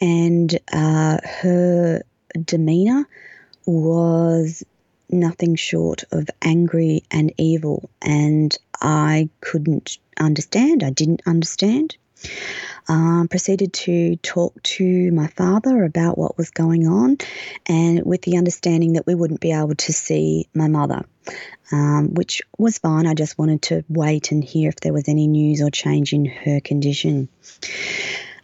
and 0.00 0.58
uh, 0.72 1.18
her 1.24 2.02
demeanour 2.44 3.08
was 3.66 4.64
nothing 5.08 5.56
short 5.56 6.04
of 6.12 6.28
angry 6.42 7.02
and 7.10 7.32
evil, 7.36 7.90
and 8.00 8.56
I 8.80 9.28
couldn't 9.40 9.98
understand. 10.18 10.82
I 10.82 10.90
didn't 10.90 11.22
understand. 11.26 11.96
Um, 12.88 13.28
proceeded 13.28 13.72
to 13.72 14.16
talk 14.16 14.62
to 14.62 15.10
my 15.12 15.28
father 15.28 15.84
about 15.84 16.18
what 16.18 16.36
was 16.36 16.50
going 16.50 16.86
on, 16.86 17.18
and 17.66 18.04
with 18.04 18.22
the 18.22 18.36
understanding 18.36 18.94
that 18.94 19.06
we 19.06 19.14
wouldn't 19.14 19.40
be 19.40 19.52
able 19.52 19.74
to 19.74 19.92
see 19.92 20.48
my 20.54 20.68
mother, 20.68 21.04
um, 21.72 22.14
which 22.14 22.42
was 22.58 22.78
fine. 22.78 23.06
I 23.06 23.14
just 23.14 23.38
wanted 23.38 23.62
to 23.62 23.84
wait 23.88 24.32
and 24.32 24.44
hear 24.44 24.68
if 24.68 24.76
there 24.76 24.92
was 24.92 25.08
any 25.08 25.28
news 25.28 25.62
or 25.62 25.70
change 25.70 26.12
in 26.12 26.26
her 26.26 26.60
condition. 26.60 27.28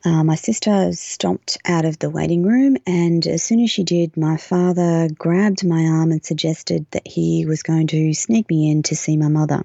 Uh, 0.06 0.22
my 0.22 0.36
sister 0.36 0.92
stomped 0.92 1.58
out 1.64 1.84
of 1.84 1.98
the 1.98 2.08
waiting 2.08 2.44
room, 2.44 2.76
and 2.86 3.26
as 3.26 3.42
soon 3.42 3.58
as 3.58 3.72
she 3.72 3.82
did, 3.82 4.16
my 4.16 4.36
father 4.36 5.08
grabbed 5.18 5.66
my 5.66 5.82
arm 5.82 6.12
and 6.12 6.24
suggested 6.24 6.86
that 6.92 7.04
he 7.04 7.44
was 7.44 7.64
going 7.64 7.88
to 7.88 8.14
sneak 8.14 8.48
me 8.48 8.70
in 8.70 8.84
to 8.84 8.94
see 8.94 9.16
my 9.16 9.26
mother. 9.26 9.64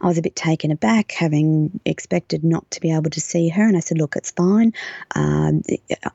I 0.00 0.06
was 0.06 0.16
a 0.16 0.22
bit 0.22 0.34
taken 0.34 0.70
aback, 0.70 1.12
having 1.12 1.78
expected 1.84 2.42
not 2.42 2.70
to 2.70 2.80
be 2.80 2.90
able 2.90 3.10
to 3.10 3.20
see 3.20 3.50
her, 3.50 3.68
and 3.68 3.76
I 3.76 3.80
said, 3.80 3.98
Look, 3.98 4.16
it's 4.16 4.30
fine. 4.30 4.72
Um, 5.14 5.62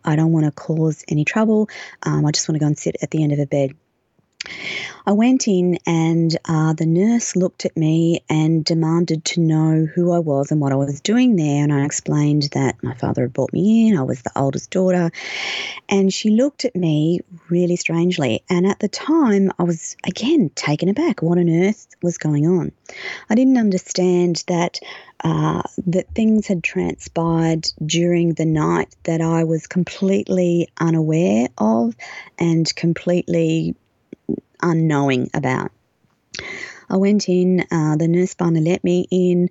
I 0.04 0.16
don't 0.16 0.32
want 0.32 0.48
to 0.48 0.52
cause 0.52 1.06
any 1.08 1.24
trouble. 1.24 1.70
Um, 2.02 2.26
I 2.26 2.32
just 2.32 2.50
want 2.50 2.56
to 2.56 2.60
go 2.62 2.66
and 2.66 2.80
sit 2.80 2.96
at 3.04 3.12
the 3.12 3.22
end 3.22 3.32
of 3.32 3.38
a 3.38 3.46
bed. 3.46 3.76
I 5.06 5.14
went 5.14 5.48
in, 5.48 5.78
and 5.86 6.38
uh, 6.46 6.74
the 6.74 6.86
nurse 6.86 7.36
looked 7.36 7.66
at 7.66 7.76
me 7.76 8.24
and 8.30 8.64
demanded 8.64 9.26
to 9.26 9.42
know 9.42 9.86
who 9.86 10.12
I 10.12 10.20
was 10.20 10.52
and 10.52 10.62
what 10.62 10.72
I 10.72 10.76
was 10.76 11.02
doing 11.02 11.36
there. 11.36 11.64
And 11.64 11.74
I 11.74 11.86
explained 11.86 12.50
that 12.54 12.82
my 12.84 12.94
father 12.94 13.24
had 13.24 13.34
brought 13.34 13.54
me 13.54 13.88
in, 13.88 13.98
I 13.98 14.04
was 14.04 14.22
the 14.22 14.32
oldest 14.36 14.70
daughter. 14.70 15.12
And 15.90 16.14
she 16.14 16.30
looked 16.30 16.66
at 16.66 16.76
me 16.76 17.22
really 17.50 17.76
strangely. 17.76 18.44
And 18.50 18.68
at 18.68 18.80
the 18.80 18.88
time, 18.88 19.52
I 19.58 19.64
was 19.64 19.96
again 20.06 20.52
taken 20.56 20.90
aback. 20.90 21.22
What 21.22 21.40
on 21.40 21.50
earth 21.50 21.88
was 22.04 22.18
going 22.18 22.46
on? 22.46 22.72
I 23.30 23.36
didn't 23.36 23.58
understand 23.58 24.44
that. 24.48 24.80
Uh, 25.24 25.62
that 25.86 26.10
things 26.16 26.48
had 26.48 26.64
transpired 26.64 27.68
during 27.86 28.34
the 28.34 28.46
night 28.46 28.96
that 29.04 29.22
I 29.22 29.44
was 29.44 29.68
completely 29.68 30.68
unaware 30.80 31.48
of 31.60 31.96
and 32.40 32.76
completely 32.76 33.76
unknowing 34.62 35.30
about. 35.34 35.72
I 36.90 36.98
went 36.98 37.30
in, 37.30 37.66
uh, 37.72 37.96
the 37.96 38.08
nurse 38.08 38.34
finally 38.34 38.70
let 38.70 38.84
me 38.84 39.08
in. 39.10 39.50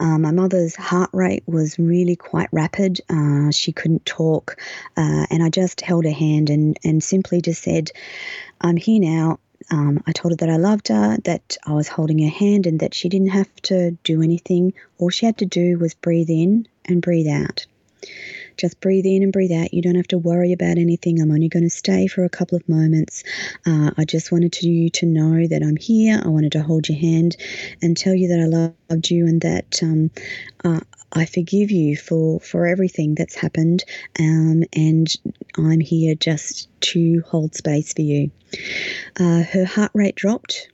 Uh, 0.00 0.18
my 0.18 0.30
mother's 0.30 0.76
heart 0.76 1.10
rate 1.12 1.42
was 1.46 1.78
really 1.78 2.16
quite 2.16 2.48
rapid. 2.52 3.00
Uh, 3.08 3.50
she 3.50 3.72
couldn't 3.72 4.06
talk, 4.06 4.56
uh, 4.96 5.26
and 5.30 5.42
I 5.42 5.50
just 5.50 5.80
held 5.80 6.04
her 6.04 6.10
hand 6.10 6.50
and, 6.50 6.78
and 6.84 7.02
simply 7.02 7.40
just 7.40 7.62
said, 7.62 7.90
I'm 8.60 8.76
here 8.76 9.00
now. 9.00 9.40
Um, 9.70 10.02
I 10.06 10.12
told 10.12 10.32
her 10.32 10.36
that 10.36 10.50
I 10.50 10.56
loved 10.56 10.88
her, 10.88 11.18
that 11.24 11.56
I 11.66 11.72
was 11.72 11.88
holding 11.88 12.20
her 12.20 12.30
hand, 12.30 12.66
and 12.66 12.80
that 12.80 12.94
she 12.94 13.08
didn't 13.08 13.28
have 13.28 13.54
to 13.62 13.92
do 14.04 14.22
anything. 14.22 14.72
All 14.98 15.10
she 15.10 15.26
had 15.26 15.38
to 15.38 15.46
do 15.46 15.78
was 15.78 15.94
breathe 15.94 16.30
in 16.30 16.68
and 16.84 17.02
breathe 17.02 17.28
out. 17.28 17.66
Just 18.58 18.80
breathe 18.80 19.06
in 19.06 19.22
and 19.22 19.32
breathe 19.32 19.52
out. 19.52 19.72
You 19.72 19.82
don't 19.82 19.94
have 19.96 20.08
to 20.08 20.18
worry 20.18 20.52
about 20.52 20.78
anything. 20.78 21.20
I'm 21.20 21.30
only 21.30 21.48
going 21.48 21.64
to 21.64 21.70
stay 21.70 22.08
for 22.08 22.24
a 22.24 22.30
couple 22.30 22.56
of 22.56 22.68
moments. 22.68 23.24
Uh, 23.66 23.92
I 23.96 24.04
just 24.04 24.32
wanted 24.32 24.52
to, 24.54 24.68
you 24.68 24.90
to 24.90 25.06
know 25.06 25.46
that 25.46 25.62
I'm 25.62 25.76
here. 25.76 26.20
I 26.24 26.28
wanted 26.28 26.52
to 26.52 26.62
hold 26.62 26.88
your 26.88 26.98
hand 26.98 27.36
and 27.82 27.96
tell 27.96 28.14
you 28.14 28.28
that 28.28 28.40
I 28.40 28.90
loved 28.90 29.10
you 29.10 29.26
and 29.26 29.40
that 29.42 29.82
um, 29.82 30.10
uh, 30.64 30.80
I 31.12 31.26
forgive 31.26 31.70
you 31.70 31.96
for, 31.96 32.40
for 32.40 32.66
everything 32.66 33.14
that's 33.14 33.36
happened. 33.36 33.84
Um, 34.20 34.64
and 34.74 35.08
I'm 35.56 35.80
here 35.80 36.14
just 36.16 36.68
to 36.92 37.22
hold 37.26 37.54
space 37.54 37.94
for 37.94 38.02
you. 38.02 38.30
Uh, 39.18 39.42
her 39.44 39.64
heart 39.64 39.92
rate 39.94 40.16
dropped. 40.16 40.68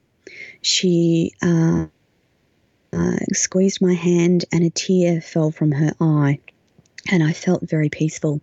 She 0.62 1.34
uh, 1.42 1.86
uh, 2.92 3.16
squeezed 3.32 3.82
my 3.82 3.94
hand 3.94 4.46
and 4.52 4.64
a 4.64 4.70
tear 4.70 5.20
fell 5.20 5.50
from 5.50 5.72
her 5.72 5.92
eye 6.00 6.40
and 7.10 7.22
I 7.22 7.32
felt 7.32 7.68
very 7.68 7.88
peaceful. 7.88 8.40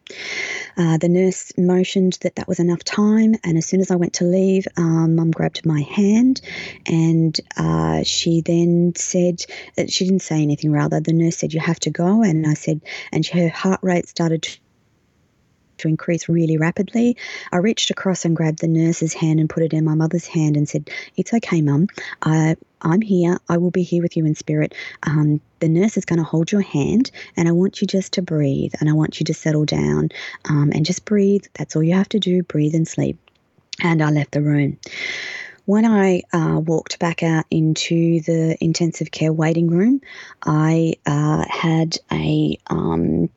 Uh, 0.78 0.98
the 0.98 1.10
nurse 1.10 1.52
motioned 1.58 2.18
that 2.22 2.36
that 2.36 2.48
was 2.48 2.60
enough 2.60 2.84
time, 2.84 3.36
and 3.44 3.58
as 3.58 3.66
soon 3.66 3.82
as 3.82 3.92
I 3.92 3.96
went 3.96 4.14
to 4.14 4.26
leave, 4.26 4.68
um, 4.78 5.16
Mum 5.16 5.32
grabbed 5.32 5.66
my 5.66 5.82
hand, 5.82 6.42
and 6.86 7.40
uh, 7.58 8.04
she 8.04 8.42
then 8.42 8.94
said 8.96 9.44
uh, 9.78 9.86
she 9.88 10.06
didn't 10.06 10.22
say 10.22 10.42
anything. 10.42 10.72
Rather, 10.72 11.00
the 11.00 11.14
nurse 11.14 11.38
said, 11.38 11.54
"You 11.54 11.60
have 11.60 11.80
to 11.82 11.90
go," 11.90 12.22
and 12.22 12.46
I 12.46 12.54
said, 12.54 12.82
and 13.12 13.26
her 13.28 13.50
heart 13.50 13.80
rate 13.82 14.08
started 14.08 14.44
to 14.44 14.60
to 15.82 15.88
increase 15.88 16.30
really 16.30 16.58
rapidly. 16.58 17.18
I 17.52 17.58
reached 17.58 17.90
across 17.90 18.24
and 18.24 18.36
grabbed 18.36 18.60
the 18.60 18.68
nurse's 18.68 19.14
hand 19.14 19.40
and 19.40 19.50
put 19.50 19.64
it 19.64 19.74
in 19.74 19.84
my 19.84 19.96
mother's 19.96 20.28
hand 20.28 20.56
and 20.56 20.70
said, 20.70 20.90
It's 21.18 21.34
okay, 21.34 21.62
mum. 21.62 21.88
I, 22.22 22.56
I'm 22.82 23.02
here. 23.02 23.38
I 23.50 23.58
will 23.58 23.72
be 23.72 23.84
here 23.84 24.02
with 24.02 24.18
you 24.18 24.26
in 24.26 24.36
spirit. 24.36 24.74
Um, 25.04 25.42
the 25.60 25.70
nurse 25.70 25.98
is 25.98 26.06
going 26.06 26.20
to 26.20 26.26
hold 26.26 26.52
your 26.52 26.62
hand, 26.62 27.12
and 27.38 27.48
I 27.48 27.52
want 27.52 27.82
you 27.82 27.88
just 27.88 28.14
to 28.14 28.22
breathe 28.22 28.74
and 28.80 28.90
I 28.90 28.94
want 28.94 29.20
you 29.20 29.26
to 29.26 29.34
settle 29.34 29.66
down 29.66 30.10
um, 30.50 30.72
and 30.74 30.86
just 30.86 31.06
breathe. 31.06 31.46
That's 31.54 31.76
all 31.76 31.84
you 31.84 31.94
have 31.94 32.10
to 32.10 32.20
do 32.20 32.44
breathe 32.44 32.76
and 32.76 32.88
sleep. 32.88 33.18
And 33.84 34.02
I 34.02 34.10
left 34.10 34.32
the 34.32 34.42
room. 34.42 34.78
When 35.66 35.86
I 35.86 36.24
uh, 36.34 36.60
walked 36.60 37.00
back 37.00 37.24
out 37.24 37.46
into 37.52 38.22
the 38.22 38.58
intensive 38.60 39.12
care 39.12 39.32
waiting 39.32 39.68
room, 39.68 40.02
I 40.44 40.96
uh, 41.06 41.46
had 41.48 41.98
a 42.12 42.58
um, 42.68 43.30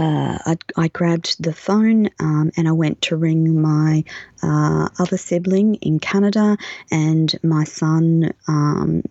uh, 0.00 0.38
I, 0.46 0.56
I, 0.76 0.88
grabbed 0.88 1.42
the 1.42 1.52
phone 1.52 2.08
um, 2.18 2.50
and 2.56 2.66
I 2.66 2.72
went 2.72 3.02
to 3.02 3.16
ring 3.16 3.60
my 3.60 4.02
uh, 4.42 4.88
other 4.98 5.18
sibling 5.18 5.74
in 5.76 6.00
Canada 6.00 6.56
and 6.90 7.38
my 7.42 7.64
son 7.64 8.32
um, 8.48 9.02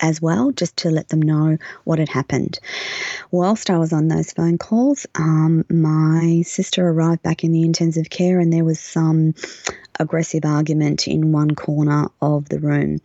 as 0.00 0.22
well, 0.22 0.52
just 0.52 0.76
to 0.78 0.90
let 0.90 1.08
them 1.08 1.20
know 1.20 1.58
what 1.82 1.98
had 1.98 2.08
happened. 2.08 2.60
Whilst 3.32 3.68
I 3.68 3.78
was 3.78 3.92
on 3.92 4.06
those 4.06 4.32
phone 4.32 4.56
calls, 4.56 5.04
um, 5.16 5.64
my 5.68 6.42
sister 6.42 6.88
arrived 6.88 7.24
back 7.24 7.42
in 7.42 7.50
the 7.50 7.62
intensive 7.62 8.08
care 8.08 8.38
and 8.38 8.52
there 8.52 8.64
was 8.64 8.78
some 8.78 9.34
aggressive 9.98 10.44
argument 10.44 11.08
in 11.08 11.32
one 11.32 11.54
corner 11.56 12.08
of 12.20 12.48
the 12.48 12.60
room. 12.60 13.00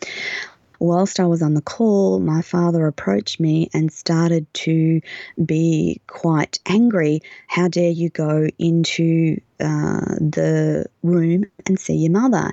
Whilst 0.82 1.20
I 1.20 1.28
was 1.28 1.44
on 1.44 1.54
the 1.54 1.62
call, 1.62 2.20
my 2.20 2.42
father 2.42 2.88
approached 2.88 3.40
me 3.40 3.70
and 3.74 3.94
started 3.94 4.52
to 4.56 5.00
be 5.46 6.02
quite 6.08 6.60
angry. 6.66 7.22
How 7.48 7.68
dare 7.68 7.92
you 7.92 8.10
go 8.10 8.48
into 8.58 9.40
uh, 9.60 10.18
the 10.20 10.88
room 11.04 11.46
and 11.68 11.80
see 11.80 11.94
your 11.94 12.12
mother? 12.12 12.52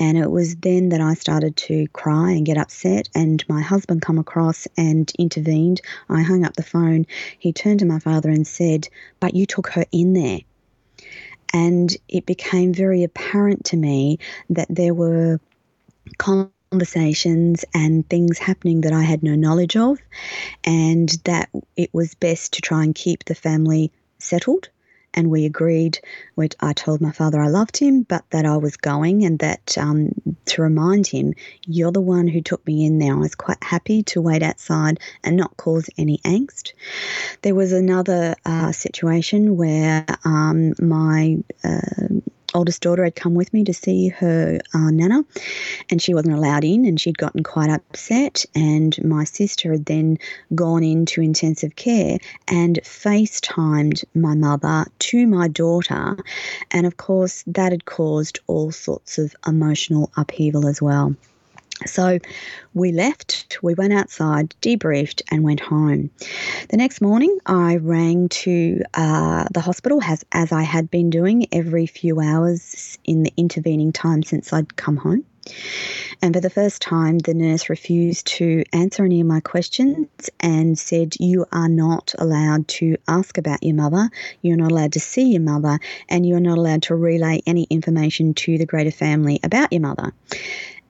And 0.00 0.18
it 0.18 0.30
was 0.30 0.56
then 0.56 0.88
that 0.88 1.00
I 1.00 1.14
started 1.14 1.56
to 1.68 1.86
cry 1.92 2.32
and 2.32 2.44
get 2.44 2.58
upset. 2.58 3.08
And 3.14 3.44
my 3.48 3.62
husband 3.62 4.02
come 4.02 4.18
across 4.18 4.66
and 4.76 5.10
intervened. 5.16 5.80
I 6.08 6.22
hung 6.22 6.44
up 6.44 6.56
the 6.56 6.64
phone. 6.64 7.06
He 7.38 7.52
turned 7.52 7.78
to 7.78 7.86
my 7.86 8.00
father 8.00 8.28
and 8.28 8.46
said, 8.46 8.88
"But 9.20 9.34
you 9.34 9.46
took 9.46 9.68
her 9.68 9.84
in 9.92 10.14
there." 10.14 10.40
And 11.54 11.96
it 12.08 12.26
became 12.26 12.74
very 12.74 13.04
apparent 13.04 13.64
to 13.66 13.76
me 13.76 14.18
that 14.50 14.66
there 14.68 14.94
were 14.94 15.40
conversations 16.70 17.64
and 17.74 18.08
things 18.08 18.38
happening 18.38 18.82
that 18.82 18.92
I 18.92 19.02
had 19.02 19.22
no 19.22 19.34
knowledge 19.34 19.76
of, 19.76 19.98
and 20.64 21.08
that 21.24 21.48
it 21.76 21.90
was 21.92 22.14
best 22.14 22.54
to 22.54 22.62
try 22.62 22.84
and 22.84 22.94
keep 22.94 23.24
the 23.24 23.34
family 23.34 23.92
settled 24.18 24.68
and 25.14 25.30
we 25.30 25.46
agreed. 25.46 26.00
I 26.60 26.72
told 26.72 27.00
my 27.00 27.10
father 27.10 27.40
I 27.40 27.48
loved 27.48 27.76
him, 27.76 28.02
but 28.02 28.24
that 28.30 28.46
I 28.46 28.56
was 28.56 28.76
going, 28.76 29.24
and 29.24 29.38
that 29.40 29.76
um, 29.76 30.12
to 30.46 30.62
remind 30.62 31.06
him, 31.08 31.34
you're 31.66 31.92
the 31.92 32.00
one 32.00 32.28
who 32.28 32.40
took 32.40 32.64
me 32.66 32.86
in 32.86 32.98
there. 32.98 33.14
I 33.14 33.18
was 33.18 33.34
quite 33.34 33.62
happy 33.62 34.04
to 34.04 34.20
wait 34.20 34.42
outside 34.42 35.00
and 35.24 35.36
not 35.36 35.56
cause 35.56 35.90
any 35.98 36.18
angst. 36.18 36.72
There 37.42 37.54
was 37.54 37.72
another 37.72 38.36
uh, 38.44 38.72
situation 38.72 39.56
where 39.56 40.06
um, 40.24 40.74
my 40.78 41.38
uh, 41.64 42.20
oldest 42.58 42.82
daughter 42.82 43.04
had 43.04 43.14
come 43.14 43.34
with 43.34 43.52
me 43.54 43.62
to 43.64 43.72
see 43.72 44.08
her 44.08 44.58
uh, 44.74 44.90
nana, 44.90 45.24
and 45.90 46.02
she 46.02 46.12
wasn't 46.12 46.34
allowed 46.34 46.64
in, 46.64 46.84
and 46.84 47.00
she'd 47.00 47.16
gotten 47.16 47.44
quite 47.44 47.70
upset. 47.70 48.44
And 48.54 49.02
my 49.04 49.24
sister 49.24 49.72
had 49.72 49.86
then 49.86 50.18
gone 50.54 50.82
into 50.82 51.22
intensive 51.22 51.76
care 51.76 52.18
and 52.48 52.80
FaceTimed 52.82 54.04
my 54.14 54.34
mother 54.34 54.86
to 54.98 55.26
my 55.26 55.46
daughter, 55.48 56.18
and 56.72 56.84
of 56.86 56.96
course 56.96 57.44
that 57.46 57.70
had 57.72 57.84
caused 57.84 58.40
all 58.48 58.72
sorts 58.72 59.18
of 59.18 59.36
emotional 59.46 60.10
upheaval 60.16 60.66
as 60.66 60.82
well. 60.82 61.14
So 61.86 62.18
we 62.74 62.92
left, 62.92 63.58
we 63.62 63.74
went 63.74 63.92
outside, 63.92 64.54
debriefed, 64.60 65.22
and 65.30 65.44
went 65.44 65.60
home. 65.60 66.10
The 66.70 66.76
next 66.76 67.00
morning, 67.00 67.38
I 67.46 67.76
rang 67.76 68.28
to 68.30 68.82
uh, 68.94 69.44
the 69.52 69.60
hospital 69.60 70.02
as, 70.02 70.24
as 70.32 70.50
I 70.52 70.62
had 70.62 70.90
been 70.90 71.10
doing 71.10 71.46
every 71.52 71.86
few 71.86 72.20
hours 72.20 72.98
in 73.04 73.22
the 73.22 73.32
intervening 73.36 73.92
time 73.92 74.22
since 74.22 74.52
I'd 74.52 74.76
come 74.76 74.96
home. 74.96 75.24
And 76.20 76.34
for 76.34 76.40
the 76.40 76.50
first 76.50 76.82
time, 76.82 77.18
the 77.18 77.32
nurse 77.32 77.70
refused 77.70 78.26
to 78.38 78.64
answer 78.72 79.04
any 79.04 79.20
of 79.20 79.26
my 79.26 79.40
questions 79.40 80.08
and 80.40 80.78
said, 80.78 81.14
You 81.18 81.46
are 81.52 81.68
not 81.68 82.14
allowed 82.18 82.68
to 82.68 82.96
ask 83.06 83.38
about 83.38 83.62
your 83.62 83.76
mother, 83.76 84.10
you're 84.42 84.56
not 84.56 84.72
allowed 84.72 84.92
to 84.94 85.00
see 85.00 85.30
your 85.30 85.40
mother, 85.40 85.78
and 86.08 86.26
you're 86.26 86.40
not 86.40 86.58
allowed 86.58 86.82
to 86.84 86.96
relay 86.96 87.40
any 87.46 87.66
information 87.70 88.34
to 88.34 88.58
the 88.58 88.66
greater 88.66 88.90
family 88.90 89.40
about 89.42 89.72
your 89.72 89.82
mother. 89.82 90.12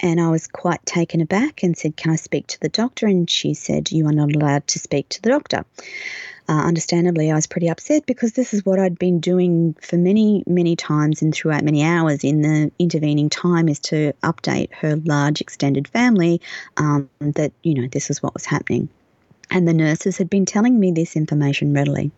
And 0.00 0.20
I 0.20 0.30
was 0.30 0.46
quite 0.46 0.84
taken 0.86 1.20
aback 1.20 1.62
and 1.62 1.76
said, 1.76 1.96
Can 1.96 2.12
I 2.12 2.16
speak 2.16 2.46
to 2.48 2.60
the 2.60 2.68
doctor? 2.68 3.06
And 3.06 3.28
she 3.28 3.54
said, 3.54 3.90
You 3.90 4.06
are 4.06 4.12
not 4.12 4.34
allowed 4.34 4.66
to 4.68 4.78
speak 4.78 5.08
to 5.10 5.22
the 5.22 5.30
doctor. 5.30 5.64
Uh, 6.50 6.62
understandably, 6.64 7.30
I 7.30 7.34
was 7.34 7.46
pretty 7.46 7.68
upset 7.68 8.06
because 8.06 8.32
this 8.32 8.54
is 8.54 8.64
what 8.64 8.78
I'd 8.78 8.98
been 8.98 9.20
doing 9.20 9.74
for 9.82 9.98
many, 9.98 10.42
many 10.46 10.76
times 10.76 11.20
and 11.20 11.34
throughout 11.34 11.62
many 11.62 11.84
hours 11.84 12.24
in 12.24 12.40
the 12.40 12.72
intervening 12.78 13.28
time 13.28 13.68
is 13.68 13.78
to 13.80 14.14
update 14.22 14.72
her 14.72 14.96
large 14.96 15.42
extended 15.42 15.86
family 15.88 16.40
um, 16.78 17.10
that, 17.20 17.52
you 17.62 17.74
know, 17.74 17.86
this 17.88 18.08
was 18.08 18.22
what 18.22 18.32
was 18.32 18.46
happening. 18.46 18.88
And 19.50 19.68
the 19.68 19.74
nurses 19.74 20.16
had 20.16 20.30
been 20.30 20.46
telling 20.46 20.80
me 20.80 20.90
this 20.90 21.16
information 21.16 21.74
readily. 21.74 22.10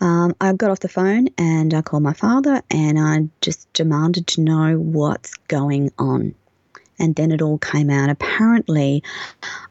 Um, 0.00 0.34
I 0.40 0.52
got 0.54 0.70
off 0.70 0.80
the 0.80 0.88
phone 0.88 1.28
and 1.38 1.72
I 1.74 1.82
called 1.82 2.02
my 2.02 2.14
father 2.14 2.60
and 2.70 2.98
I 2.98 3.28
just 3.40 3.72
demanded 3.72 4.26
to 4.28 4.40
know 4.40 4.76
what's 4.78 5.34
going 5.46 5.92
on 5.96 6.34
and 6.98 7.14
then 7.14 7.32
it 7.32 7.42
all 7.42 7.58
came 7.58 7.90
out. 7.90 8.10
Apparently, 8.10 9.02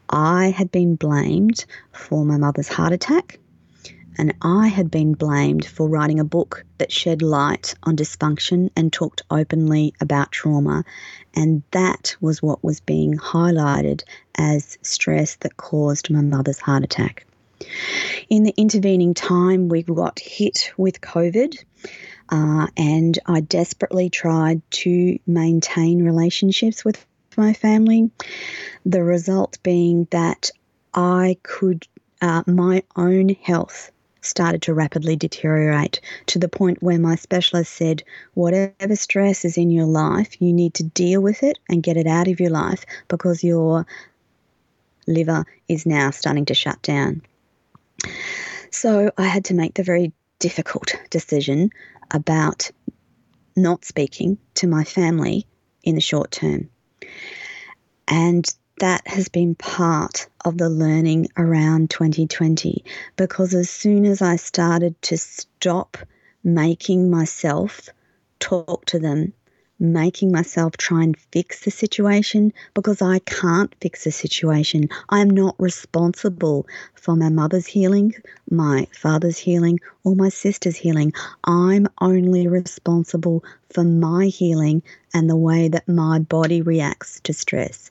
I 0.08 0.50
had 0.50 0.70
been 0.70 0.96
blamed 0.96 1.64
for 1.92 2.24
my 2.24 2.36
mother's 2.36 2.68
heart 2.68 2.92
attack, 2.92 3.38
and 4.18 4.34
I 4.42 4.68
had 4.68 4.90
been 4.90 5.14
blamed 5.14 5.64
for 5.64 5.88
writing 5.88 6.20
a 6.20 6.24
book 6.24 6.64
that 6.78 6.92
shed 6.92 7.22
light 7.22 7.74
on 7.84 7.96
dysfunction 7.96 8.70
and 8.76 8.92
talked 8.92 9.22
openly 9.30 9.94
about 10.00 10.32
trauma. 10.32 10.84
And 11.34 11.62
that 11.70 12.14
was 12.20 12.42
what 12.42 12.62
was 12.62 12.80
being 12.80 13.16
highlighted 13.16 14.02
as 14.36 14.76
stress 14.82 15.36
that 15.36 15.56
caused 15.56 16.10
my 16.10 16.20
mother's 16.20 16.58
heart 16.58 16.84
attack. 16.84 17.26
In 18.28 18.42
the 18.42 18.54
intervening 18.56 19.14
time, 19.14 19.68
we 19.68 19.82
got 19.82 20.18
hit 20.18 20.72
with 20.76 21.00
COVID. 21.00 21.56
Uh, 22.28 22.66
and 22.76 23.18
I 23.26 23.40
desperately 23.40 24.08
tried 24.08 24.62
to 24.70 25.18
maintain 25.26 26.02
relationships 26.02 26.84
with 26.84 27.04
my 27.36 27.52
family. 27.52 28.10
The 28.84 29.02
result 29.02 29.58
being 29.62 30.06
that 30.10 30.50
I 30.94 31.36
could, 31.42 31.86
uh, 32.20 32.42
my 32.46 32.82
own 32.96 33.30
health 33.30 33.90
started 34.22 34.62
to 34.62 34.74
rapidly 34.74 35.16
deteriorate 35.16 36.00
to 36.26 36.38
the 36.38 36.48
point 36.48 36.82
where 36.82 36.98
my 36.98 37.16
specialist 37.16 37.72
said, 37.72 38.02
whatever 38.34 38.94
stress 38.94 39.44
is 39.44 39.58
in 39.58 39.70
your 39.70 39.86
life, 39.86 40.40
you 40.40 40.52
need 40.52 40.74
to 40.74 40.84
deal 40.84 41.20
with 41.20 41.42
it 41.42 41.58
and 41.68 41.82
get 41.82 41.96
it 41.96 42.06
out 42.06 42.28
of 42.28 42.40
your 42.40 42.50
life 42.50 42.84
because 43.08 43.42
your 43.42 43.84
liver 45.06 45.44
is 45.68 45.86
now 45.86 46.10
starting 46.10 46.44
to 46.46 46.54
shut 46.54 46.80
down. 46.82 47.22
So 48.70 49.10
I 49.18 49.26
had 49.26 49.44
to 49.46 49.54
make 49.54 49.74
the 49.74 49.82
very 49.82 50.12
difficult 50.38 50.94
decision 51.10 51.70
about 52.10 52.70
not 53.56 53.84
speaking 53.84 54.38
to 54.54 54.66
my 54.66 54.84
family 54.84 55.46
in 55.82 55.94
the 55.94 56.00
short 56.00 56.30
term. 56.30 56.68
And 58.08 58.44
that 58.80 59.06
has 59.06 59.28
been 59.28 59.54
part 59.54 60.26
of 60.44 60.58
the 60.58 60.68
learning 60.68 61.28
around 61.36 61.90
2020 61.90 62.84
because 63.16 63.54
as 63.54 63.70
soon 63.70 64.04
as 64.04 64.22
I 64.22 64.36
started 64.36 65.00
to 65.02 65.18
stop 65.18 65.96
making 66.42 67.10
myself 67.10 67.88
talk 68.40 68.84
to 68.86 68.98
them 68.98 69.32
making 69.82 70.30
myself 70.30 70.76
try 70.76 71.02
and 71.02 71.18
fix 71.18 71.64
the 71.64 71.70
situation 71.70 72.52
because 72.72 73.02
I 73.02 73.18
can't 73.18 73.74
fix 73.80 74.04
the 74.04 74.12
situation. 74.12 74.88
I 75.08 75.20
am 75.20 75.30
not 75.30 75.56
responsible 75.58 76.66
for 76.94 77.16
my 77.16 77.28
mother's 77.28 77.66
healing, 77.66 78.14
my 78.48 78.86
father's 78.92 79.38
healing, 79.38 79.80
or 80.04 80.14
my 80.14 80.28
sister's 80.28 80.76
healing. 80.76 81.12
I'm 81.44 81.88
only 82.00 82.46
responsible 82.46 83.42
for 83.70 83.82
my 83.82 84.26
healing 84.26 84.84
and 85.12 85.28
the 85.28 85.36
way 85.36 85.66
that 85.68 85.88
my 85.88 86.20
body 86.20 86.62
reacts 86.62 87.20
to 87.24 87.32
stress. 87.32 87.90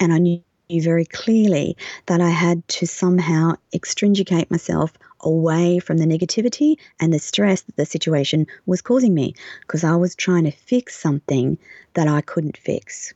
And 0.00 0.12
I 0.12 0.18
knew 0.18 0.42
very 0.70 1.04
clearly 1.04 1.76
that 2.06 2.20
I 2.20 2.30
had 2.30 2.66
to 2.68 2.86
somehow 2.86 3.54
extringicate 3.74 4.50
myself 4.50 4.92
away 5.20 5.78
from 5.78 5.98
the 5.98 6.04
negativity 6.04 6.76
and 7.00 7.12
the 7.12 7.18
stress 7.18 7.62
that 7.62 7.76
the 7.76 7.86
situation 7.86 8.46
was 8.66 8.82
causing 8.82 9.14
me 9.14 9.34
because 9.62 9.84
I 9.84 9.96
was 9.96 10.14
trying 10.14 10.44
to 10.44 10.50
fix 10.50 10.96
something 10.96 11.58
that 11.94 12.08
I 12.08 12.20
couldn't 12.20 12.56
fix. 12.56 13.14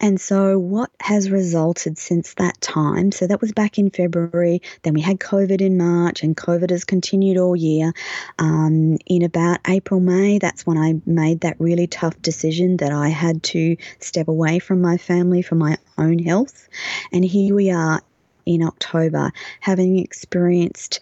And 0.00 0.20
so, 0.20 0.58
what 0.58 0.90
has 1.00 1.30
resulted 1.30 1.98
since 1.98 2.34
that 2.34 2.60
time? 2.60 3.12
So, 3.12 3.26
that 3.26 3.40
was 3.40 3.52
back 3.52 3.78
in 3.78 3.90
February. 3.90 4.62
Then 4.82 4.94
we 4.94 5.00
had 5.00 5.18
COVID 5.18 5.60
in 5.60 5.76
March, 5.76 6.22
and 6.22 6.36
COVID 6.36 6.70
has 6.70 6.84
continued 6.84 7.38
all 7.38 7.56
year. 7.56 7.92
Um, 8.38 8.98
in 9.06 9.22
about 9.22 9.60
April, 9.66 10.00
May, 10.00 10.38
that's 10.38 10.66
when 10.66 10.78
I 10.78 11.00
made 11.06 11.40
that 11.40 11.60
really 11.60 11.86
tough 11.86 12.20
decision 12.22 12.78
that 12.78 12.92
I 12.92 13.08
had 13.08 13.42
to 13.44 13.76
step 13.98 14.28
away 14.28 14.58
from 14.58 14.80
my 14.80 14.96
family 14.96 15.42
for 15.42 15.54
my 15.54 15.78
own 15.98 16.18
health. 16.18 16.68
And 17.12 17.24
here 17.24 17.54
we 17.54 17.70
are 17.70 18.00
in 18.46 18.62
October, 18.62 19.32
having 19.60 19.98
experienced 19.98 21.00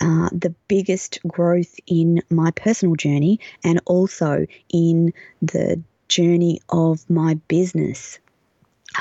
uh, 0.00 0.28
the 0.32 0.54
biggest 0.68 1.18
growth 1.26 1.74
in 1.86 2.22
my 2.30 2.50
personal 2.52 2.94
journey 2.94 3.40
and 3.64 3.80
also 3.86 4.46
in 4.72 5.12
the 5.42 5.82
journey 6.08 6.60
of 6.68 7.08
my 7.10 7.34
business. 7.48 8.18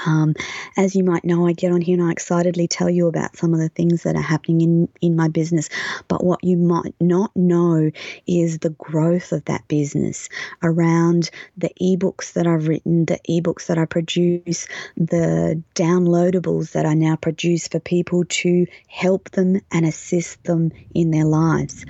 Um, 0.06 0.34
as 0.78 0.96
you 0.96 1.04
might 1.04 1.26
know, 1.26 1.48
I 1.48 1.54
get 1.54 1.72
on 1.72 1.82
here 1.82 1.98
and 2.00 2.08
I 2.08 2.12
excitedly 2.12 2.68
tell 2.68 2.90
you 2.90 3.08
about 3.08 3.38
some 3.38 3.54
of 3.54 3.60
the 3.60 3.70
things 3.70 4.04
that 4.04 4.16
are 4.16 4.22
happening 4.22 4.62
in, 4.62 4.90
in 5.02 5.16
my 5.16 5.28
business. 5.28 5.70
But 6.08 6.24
what 6.24 6.44
you 6.44 6.58
might 6.58 6.96
not 7.00 7.32
know 7.36 7.92
is 8.28 8.60
the 8.60 8.72
growth 8.72 9.32
of 9.32 9.46
that 9.46 9.68
business 9.68 10.30
around 10.64 11.30
the 11.58 11.72
ebooks 11.82 12.34
that 12.34 12.48
I've 12.48 12.68
written, 12.68 13.06
the 13.06 13.20
ebooks 13.30 13.68
that 13.68 13.78
I 13.78 13.86
produce, 13.86 14.68
the 14.98 15.62
downloadables 15.76 16.72
that 16.74 16.86
I 16.86 16.94
now 16.94 17.16
produce 17.16 17.68
for 17.68 17.80
people 17.80 18.26
to 18.26 18.66
help 18.88 19.32
them 19.32 19.62
and 19.72 19.86
assist 19.86 20.44
them 20.44 20.72
in 20.94 21.12
their 21.12 21.26
lives. 21.26 21.86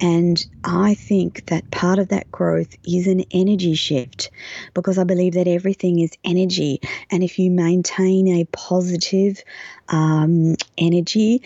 And 0.00 0.44
I 0.64 0.94
think 0.94 1.44
that 1.46 1.70
part 1.70 1.98
of 1.98 2.08
that 2.08 2.30
growth 2.30 2.74
is 2.86 3.06
an 3.06 3.24
energy 3.32 3.74
shift 3.74 4.30
because 4.74 4.98
I 4.98 5.04
believe 5.04 5.34
that 5.34 5.48
everything 5.48 6.00
is 6.00 6.12
energy. 6.24 6.80
And 7.10 7.22
if 7.24 7.29
you 7.38 7.50
maintain 7.50 8.28
a 8.28 8.44
positive 8.46 9.42
um, 9.88 10.56
energy 10.78 11.42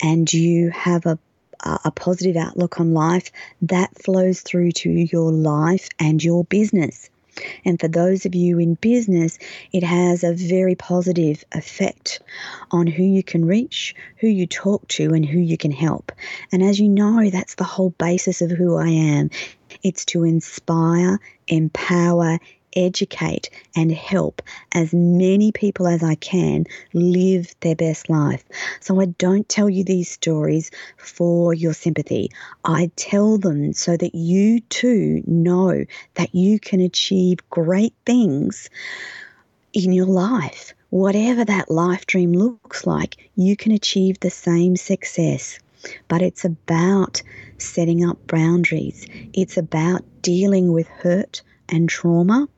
and 0.00 0.32
you 0.32 0.70
have 0.70 1.06
a 1.06 1.18
a 1.84 1.90
positive 1.90 2.36
outlook 2.36 2.78
on 2.78 2.94
life, 2.94 3.32
that 3.62 3.96
flows 4.00 4.40
through 4.40 4.70
to 4.70 4.90
your 4.90 5.32
life 5.32 5.88
and 5.98 6.22
your 6.22 6.44
business. 6.44 7.10
And 7.64 7.78
for 7.78 7.88
those 7.88 8.24
of 8.24 8.34
you 8.34 8.58
in 8.58 8.74
business, 8.74 9.38
it 9.72 9.82
has 9.82 10.24
a 10.24 10.32
very 10.32 10.74
positive 10.74 11.44
effect 11.52 12.20
on 12.70 12.86
who 12.86 13.02
you 13.02 13.22
can 13.22 13.44
reach, 13.44 13.94
who 14.16 14.28
you 14.28 14.46
talk 14.46 14.86
to, 14.88 15.12
and 15.12 15.24
who 15.24 15.38
you 15.38 15.58
can 15.58 15.72
help. 15.72 16.12
And 16.52 16.62
as 16.62 16.78
you 16.78 16.88
know, 16.88 17.28
that's 17.28 17.56
the 17.56 17.64
whole 17.64 17.90
basis 17.90 18.40
of 18.40 18.50
who 18.50 18.76
I 18.76 18.88
am. 18.88 19.30
It's 19.82 20.04
to 20.06 20.24
inspire, 20.24 21.20
empower, 21.48 22.38
educate 22.76 23.50
and 23.74 23.90
help 23.90 24.42
as 24.72 24.92
many 24.92 25.50
people 25.50 25.88
as 25.88 26.02
I 26.02 26.14
can 26.14 26.66
live 26.92 27.54
their 27.60 27.74
best 27.74 28.08
life. 28.08 28.44
So 28.80 29.00
I 29.00 29.06
don't 29.06 29.48
tell 29.48 29.68
you 29.68 29.82
these 29.82 30.10
stories 30.10 30.70
for 30.98 31.54
your 31.54 31.72
sympathy. 31.72 32.30
I 32.64 32.90
tell 32.96 33.38
them 33.38 33.72
so 33.72 33.96
that 33.96 34.14
you 34.14 34.60
too 34.60 35.22
know 35.26 35.84
that 36.14 36.34
you 36.34 36.60
can 36.60 36.80
achieve 36.80 37.38
great 37.50 37.94
things 38.04 38.68
in 39.72 39.92
your 39.92 40.06
life. 40.06 40.74
Whatever 40.90 41.44
that 41.44 41.70
life 41.70 42.06
dream 42.06 42.32
looks 42.32 42.86
like, 42.86 43.16
you 43.34 43.56
can 43.56 43.72
achieve 43.72 44.20
the 44.20 44.30
same 44.30 44.76
success. 44.76 45.58
But 46.08 46.22
it's 46.22 46.44
about 46.44 47.22
setting 47.58 48.04
up 48.04 48.26
boundaries. 48.26 49.06
It's 49.32 49.56
about 49.56 50.02
dealing 50.22 50.72
with 50.72 50.88
hurt 50.88 51.42
and 51.68 51.88
trauma 51.88 52.48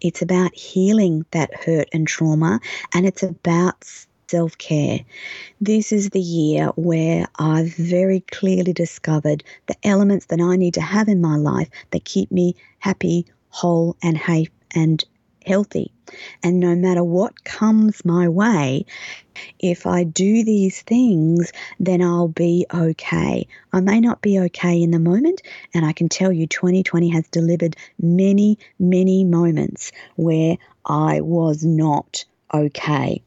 it's 0.00 0.22
about 0.22 0.54
healing 0.54 1.24
that 1.30 1.54
hurt 1.54 1.88
and 1.92 2.06
trauma, 2.06 2.60
and 2.94 3.06
it's 3.06 3.22
about 3.22 3.84
self 4.28 4.58
care. 4.58 5.00
This 5.60 5.92
is 5.92 6.10
the 6.10 6.20
year 6.20 6.68
where 6.76 7.26
I've 7.38 7.74
very 7.74 8.20
clearly 8.32 8.72
discovered 8.72 9.44
the 9.66 9.76
elements 9.82 10.26
that 10.26 10.40
I 10.40 10.56
need 10.56 10.74
to 10.74 10.80
have 10.80 11.08
in 11.08 11.20
my 11.20 11.36
life 11.36 11.68
that 11.90 12.04
keep 12.04 12.30
me 12.30 12.54
happy, 12.78 13.26
whole, 13.50 13.96
and, 14.02 14.18
ha- 14.18 14.50
and 14.74 15.04
healthy. 15.46 15.92
And 16.42 16.60
no 16.60 16.74
matter 16.74 17.04
what 17.04 17.44
comes 17.44 18.04
my 18.04 18.28
way, 18.28 18.86
if 19.58 19.86
I 19.86 20.04
do 20.04 20.44
these 20.44 20.82
things, 20.82 21.52
then 21.78 22.02
I'll 22.02 22.28
be 22.28 22.66
okay. 22.72 23.46
I 23.72 23.80
may 23.80 24.00
not 24.00 24.22
be 24.22 24.38
okay 24.40 24.82
in 24.82 24.90
the 24.90 24.98
moment, 24.98 25.42
and 25.74 25.84
I 25.84 25.92
can 25.92 26.08
tell 26.08 26.32
you 26.32 26.46
2020 26.46 27.10
has 27.10 27.28
delivered 27.28 27.76
many, 28.00 28.58
many 28.78 29.24
moments 29.24 29.92
where 30.16 30.56
I 30.84 31.20
was 31.20 31.64
not 31.64 32.24
okay 32.52 33.22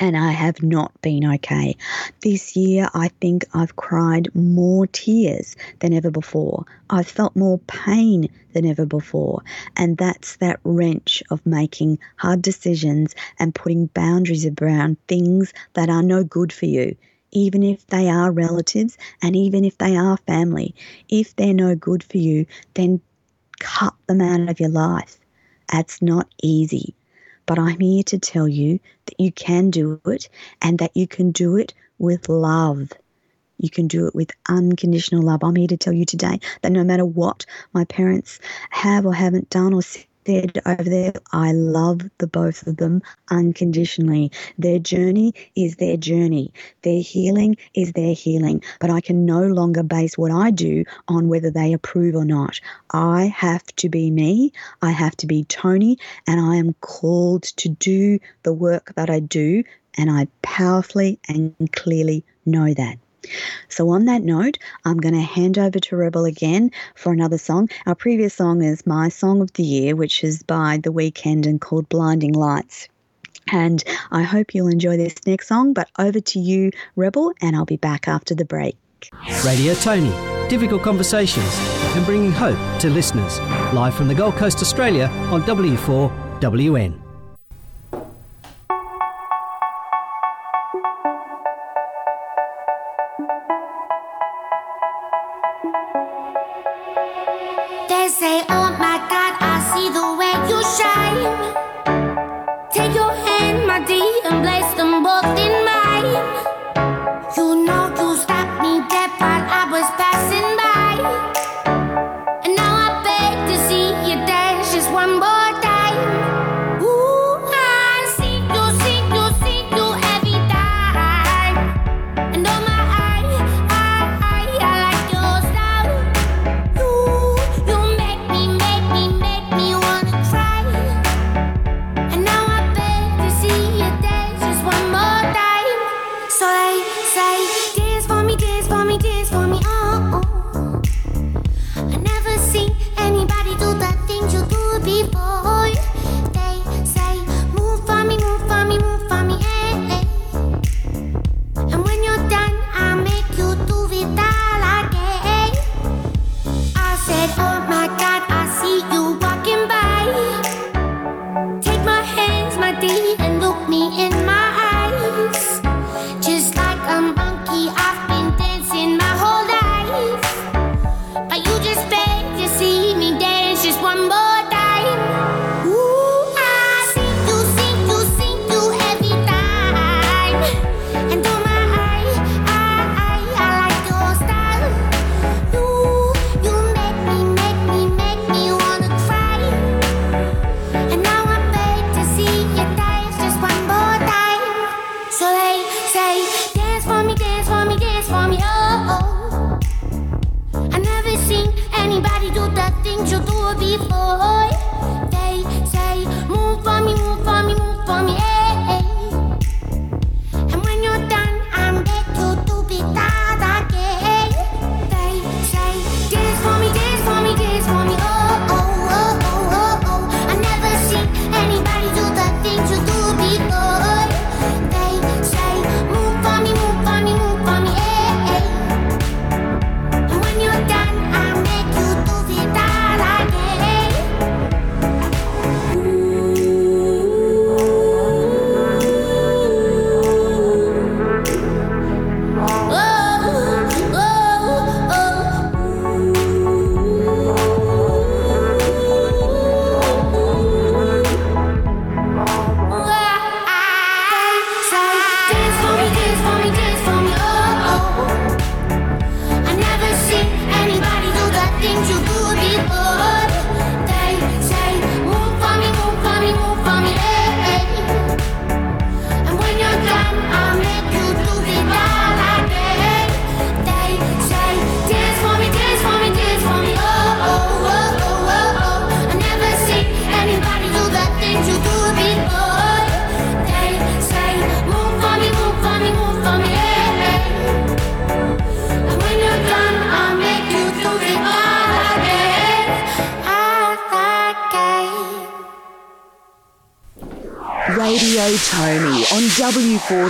and 0.00 0.16
I 0.16 0.32
have 0.32 0.60
not 0.60 1.00
been 1.02 1.24
okay. 1.34 1.76
This 2.20 2.56
year, 2.56 2.88
I 2.94 3.08
think 3.20 3.44
I've 3.54 3.76
cried 3.76 4.34
more 4.34 4.88
tears 4.88 5.54
than 5.78 5.92
ever 5.92 6.10
before. 6.10 6.64
I've 6.90 7.06
felt 7.06 7.36
more 7.36 7.58
pain 7.68 8.28
than 8.54 8.66
ever 8.66 8.86
before. 8.86 9.42
And 9.76 9.96
that's 9.96 10.36
that 10.36 10.58
wrench 10.64 11.22
of 11.30 11.46
making 11.46 12.00
hard 12.16 12.42
decisions 12.42 13.14
and 13.38 13.54
putting 13.54 13.86
boundaries 13.86 14.46
around 14.60 14.96
things 15.06 15.52
that 15.74 15.88
are 15.88 16.02
no 16.02 16.24
good 16.24 16.52
for 16.52 16.66
you. 16.66 16.96
Even 17.30 17.62
if 17.62 17.86
they 17.86 18.08
are 18.08 18.32
relatives 18.32 18.98
and 19.22 19.36
even 19.36 19.64
if 19.64 19.78
they 19.78 19.96
are 19.96 20.16
family, 20.26 20.74
if 21.08 21.36
they're 21.36 21.54
no 21.54 21.76
good 21.76 22.02
for 22.02 22.18
you, 22.18 22.46
then 22.74 23.00
cut 23.60 23.94
them 24.08 24.20
out 24.20 24.48
of 24.48 24.58
your 24.58 24.70
life. 24.70 25.18
That's 25.70 26.02
not 26.02 26.28
easy. 26.42 26.96
But 27.46 27.58
I'm 27.58 27.80
here 27.80 28.02
to 28.04 28.18
tell 28.18 28.48
you 28.48 28.80
that 29.06 29.20
you 29.20 29.32
can 29.32 29.70
do 29.70 30.00
it 30.06 30.28
and 30.62 30.78
that 30.78 30.96
you 30.96 31.06
can 31.06 31.30
do 31.30 31.56
it 31.56 31.74
with 31.98 32.28
love. 32.28 32.92
You 33.58 33.70
can 33.70 33.86
do 33.86 34.06
it 34.06 34.14
with 34.14 34.30
unconditional 34.48 35.22
love. 35.22 35.44
I'm 35.44 35.56
here 35.56 35.68
to 35.68 35.76
tell 35.76 35.92
you 35.92 36.04
today 36.04 36.40
that 36.62 36.72
no 36.72 36.84
matter 36.84 37.04
what 37.04 37.46
my 37.72 37.84
parents 37.84 38.40
have 38.70 39.06
or 39.06 39.14
haven't 39.14 39.50
done 39.50 39.74
or 39.74 39.82
said 39.82 40.06
over 40.28 40.84
there, 40.84 41.12
I 41.32 41.52
love 41.52 42.02
the 42.18 42.26
both 42.26 42.66
of 42.66 42.76
them 42.76 43.02
unconditionally. 43.30 44.32
Their 44.58 44.78
journey 44.78 45.34
is 45.56 45.76
their 45.76 45.96
journey. 45.96 46.52
Their 46.82 47.02
healing 47.02 47.56
is 47.74 47.92
their 47.92 48.14
healing. 48.14 48.62
But 48.80 48.90
I 48.90 49.00
can 49.00 49.26
no 49.26 49.42
longer 49.42 49.82
base 49.82 50.18
what 50.18 50.32
I 50.32 50.50
do 50.50 50.84
on 51.08 51.28
whether 51.28 51.50
they 51.50 51.72
approve 51.72 52.14
or 52.14 52.24
not. 52.24 52.60
I 52.90 53.26
have 53.36 53.64
to 53.76 53.88
be 53.88 54.10
me. 54.10 54.52
I 54.82 54.90
have 54.92 55.16
to 55.18 55.26
be 55.26 55.44
Tony, 55.44 55.98
and 56.26 56.40
I 56.40 56.56
am 56.56 56.74
called 56.80 57.44
to 57.44 57.68
do 57.68 58.18
the 58.42 58.52
work 58.52 58.92
that 58.96 59.10
I 59.10 59.20
do. 59.20 59.64
And 59.96 60.10
I 60.10 60.26
powerfully 60.42 61.20
and 61.28 61.54
clearly 61.72 62.24
know 62.46 62.74
that. 62.74 62.98
So, 63.68 63.88
on 63.90 64.04
that 64.06 64.22
note, 64.22 64.58
I'm 64.84 64.98
going 64.98 65.14
to 65.14 65.20
hand 65.20 65.58
over 65.58 65.78
to 65.78 65.96
Rebel 65.96 66.24
again 66.24 66.70
for 66.94 67.12
another 67.12 67.38
song. 67.38 67.68
Our 67.86 67.94
previous 67.94 68.34
song 68.34 68.62
is 68.62 68.86
my 68.86 69.08
song 69.08 69.40
of 69.40 69.52
the 69.54 69.62
year, 69.62 69.96
which 69.96 70.24
is 70.24 70.42
by 70.42 70.78
The 70.82 70.92
Weeknd 70.92 71.46
and 71.46 71.60
called 71.60 71.88
Blinding 71.88 72.32
Lights. 72.32 72.88
And 73.52 73.84
I 74.10 74.22
hope 74.22 74.54
you'll 74.54 74.68
enjoy 74.68 74.96
this 74.96 75.14
next 75.26 75.48
song. 75.48 75.72
But 75.74 75.88
over 75.98 76.20
to 76.20 76.38
you, 76.38 76.70
Rebel, 76.96 77.32
and 77.40 77.56
I'll 77.56 77.64
be 77.64 77.76
back 77.76 78.08
after 78.08 78.34
the 78.34 78.44
break. 78.44 78.76
Radio 79.44 79.74
Tony, 79.74 80.12
difficult 80.48 80.82
conversations 80.82 81.54
and 81.94 82.04
bringing 82.06 82.32
hope 82.32 82.58
to 82.80 82.88
listeners. 82.88 83.38
Live 83.72 83.94
from 83.94 84.08
the 84.08 84.14
Gold 84.14 84.34
Coast, 84.36 84.62
Australia 84.62 85.06
on 85.30 85.42
W4WN. 85.42 87.03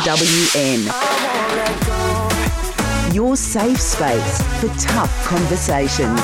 W4WN. 0.01 1.15
Your 3.15 3.37
safe 3.37 3.81
space 3.81 4.43
for 4.61 4.69
tough 4.79 5.27
conversations. 5.27 6.21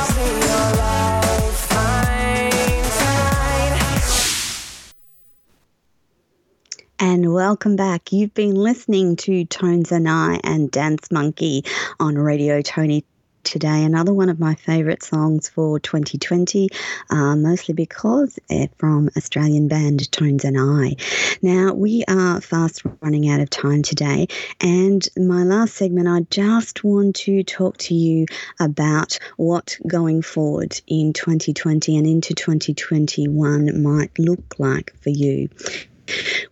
And 7.02 7.32
welcome 7.32 7.76
back. 7.76 8.12
You've 8.12 8.34
been 8.34 8.54
listening 8.54 9.16
to 9.16 9.44
Tones 9.46 9.90
and 9.90 10.08
I 10.08 10.38
and 10.44 10.70
Dance 10.70 11.10
Monkey 11.10 11.64
on 11.98 12.16
Radio 12.16 12.60
Tony 12.60 13.04
today. 13.44 13.84
Another 13.84 14.12
one 14.12 14.28
of 14.28 14.38
my 14.38 14.54
favourite 14.54 15.02
songs 15.02 15.48
for 15.48 15.78
2020, 15.80 16.68
uh, 17.10 17.36
mostly 17.36 17.74
because 17.74 18.38
from 18.78 19.10
Australian 19.16 19.68
band 19.68 20.10
Tones 20.12 20.44
and 20.44 20.58
I. 20.58 20.96
Now, 21.42 21.72
we 21.72 22.04
are 22.08 22.40
fast 22.40 22.82
running 23.00 23.28
out 23.28 23.40
of 23.40 23.50
time 23.50 23.82
today, 23.82 24.28
and 24.60 25.06
my 25.16 25.44
last 25.44 25.74
segment, 25.74 26.08
I 26.08 26.20
just 26.30 26.84
want 26.84 27.16
to 27.16 27.42
talk 27.42 27.76
to 27.78 27.94
you 27.94 28.26
about 28.58 29.18
what 29.36 29.76
going 29.86 30.22
forward 30.22 30.80
in 30.86 31.12
2020 31.12 31.96
and 31.96 32.06
into 32.06 32.34
2021 32.34 33.82
might 33.82 34.18
look 34.18 34.58
like 34.58 34.94
for 35.00 35.10
you. 35.10 35.48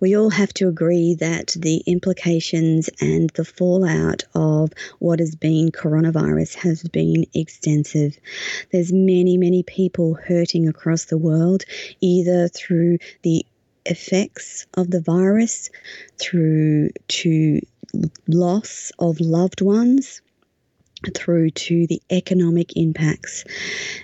We 0.00 0.16
all 0.16 0.30
have 0.30 0.54
to 0.54 0.68
agree 0.68 1.14
that 1.14 1.56
the 1.59 1.78
implications 1.86 2.88
and 3.00 3.30
the 3.30 3.44
fallout 3.44 4.24
of 4.34 4.72
what 4.98 5.18
has 5.18 5.34
been 5.34 5.70
coronavirus 5.72 6.54
has 6.54 6.82
been 6.84 7.26
extensive. 7.34 8.18
There's 8.70 8.92
many, 8.92 9.36
many 9.36 9.62
people 9.64 10.14
hurting 10.14 10.68
across 10.68 11.06
the 11.06 11.18
world, 11.18 11.64
either 12.00 12.48
through 12.48 12.98
the 13.22 13.44
effects 13.86 14.66
of 14.74 14.90
the 14.90 15.00
virus, 15.00 15.70
through 16.18 16.90
to 17.09 17.61
loss 18.28 18.92
of 18.98 19.20
loved 19.20 19.62
ones, 19.62 20.20
through 21.14 21.50
to 21.50 21.86
the 21.86 22.02
economic 22.11 22.76
impacts. 22.76 23.44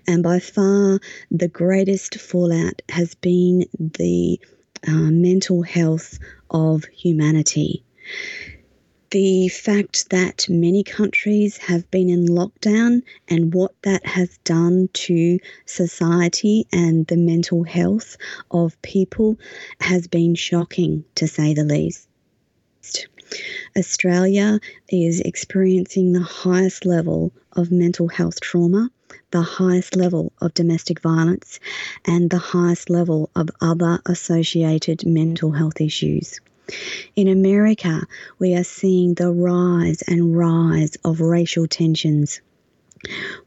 And 0.06 0.22
by 0.22 0.38
far, 0.38 1.00
the 1.30 1.48
greatest 1.48 2.16
fallout 2.20 2.82
has 2.88 3.14
been 3.14 3.66
the 3.78 4.40
uh, 4.86 5.10
mental 5.10 5.62
health 5.62 6.18
of 6.50 6.84
humanity. 6.84 7.84
The 9.10 9.48
fact 9.48 10.10
that 10.10 10.46
many 10.48 10.82
countries 10.82 11.56
have 11.58 11.88
been 11.90 12.10
in 12.10 12.26
lockdown 12.26 13.02
and 13.28 13.54
what 13.54 13.74
that 13.82 14.04
has 14.04 14.38
done 14.38 14.88
to 14.92 15.38
society 15.66 16.66
and 16.72 17.06
the 17.06 17.16
mental 17.16 17.62
health 17.62 18.16
of 18.50 18.80
people 18.82 19.38
has 19.80 20.08
been 20.08 20.34
shocking, 20.34 21.04
to 21.14 21.28
say 21.28 21.54
the 21.54 21.64
least. 21.64 22.08
Australia 23.76 24.60
is 24.88 25.20
experiencing 25.20 26.12
the 26.12 26.20
highest 26.20 26.84
level 26.84 27.32
of 27.52 27.70
mental 27.70 28.08
health 28.08 28.40
trauma 28.40 28.90
the 29.30 29.42
highest 29.42 29.96
level 29.96 30.32
of 30.40 30.54
domestic 30.54 31.00
violence 31.00 31.60
and 32.04 32.30
the 32.30 32.38
highest 32.38 32.90
level 32.90 33.30
of 33.34 33.50
other 33.60 34.00
associated 34.06 35.06
mental 35.06 35.52
health 35.52 35.80
issues. 35.80 36.40
In 37.14 37.28
America, 37.28 38.06
we 38.38 38.54
are 38.54 38.64
seeing 38.64 39.14
the 39.14 39.30
rise 39.30 40.02
and 40.02 40.36
rise 40.36 40.96
of 41.04 41.20
racial 41.20 41.66
tensions. 41.66 42.40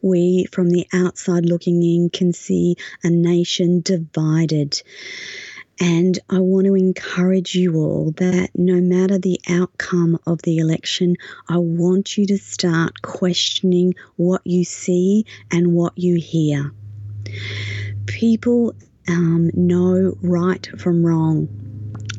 We, 0.04 0.46
from 0.52 0.70
the 0.70 0.86
outside 0.94 1.46
looking 1.46 1.82
in, 1.82 2.12
can 2.12 2.32
see 2.32 2.76
a 3.04 3.10
nation 3.10 3.82
divided 3.82 4.82
and 5.80 6.18
I 6.30 6.40
want 6.40 6.66
to 6.66 6.76
encourage 6.76 7.54
you 7.54 7.76
all 7.76 8.12
that 8.18 8.50
no 8.56 8.82
matter 8.82 9.20
the 9.20 9.40
outcome 9.48 10.20
of 10.26 10.42
the 10.42 10.58
election, 10.58 11.18
I 11.48 11.58
want 11.58 12.18
you 12.18 12.26
to 12.28 12.38
start 12.38 13.02
questioning 13.04 13.94
what 14.16 14.42
you 14.44 14.64
see 14.64 15.26
and 15.52 15.74
what 15.74 15.94
you 15.96 16.16
hear. 16.16 16.72
People 18.08 18.74
um, 19.08 19.52
know 19.54 20.18
right 20.22 20.68
from 20.80 21.06
wrong. 21.06 21.48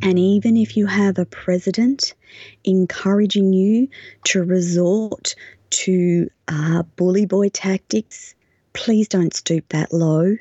And 0.02 0.18
even 0.18 0.56
if 0.56 0.76
you 0.76 0.86
have 0.86 1.18
a 1.18 1.26
president 1.26 2.14
encouraging 2.62 3.52
you 3.52 3.88
to 4.24 4.44
resort 4.44 5.34
to 5.70 6.30
uh, 6.46 6.84
bully 6.94 7.26
boy 7.26 7.48
tactics, 7.48 8.36
please 8.72 9.08
don't 9.08 9.34
stoop 9.34 9.68
that 9.70 9.92
low 9.92 10.36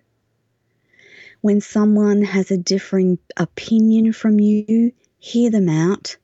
when 1.48 1.62
someone 1.62 2.24
has 2.24 2.52
a 2.52 2.58
differing 2.58 3.18
opinion 3.38 4.12
from 4.12 4.38
you, 4.38 4.92
hear 5.18 5.50
them 5.50 5.70
out, 5.70 6.18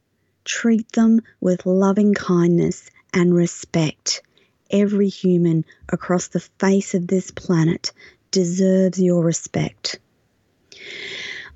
treat 0.43 0.91
them 0.91 1.21
with 1.39 1.65
loving 1.65 2.13
kindness 2.13 2.91
and 3.13 3.33
respect. 3.33 4.21
Every 4.69 5.07
human 5.07 5.63
across 5.87 6.27
the 6.27 6.41
face 6.41 6.93
of 6.93 7.07
this 7.07 7.31
planet 7.31 7.93
deserves 8.31 8.99
your 8.99 9.23
respect. 9.23 9.97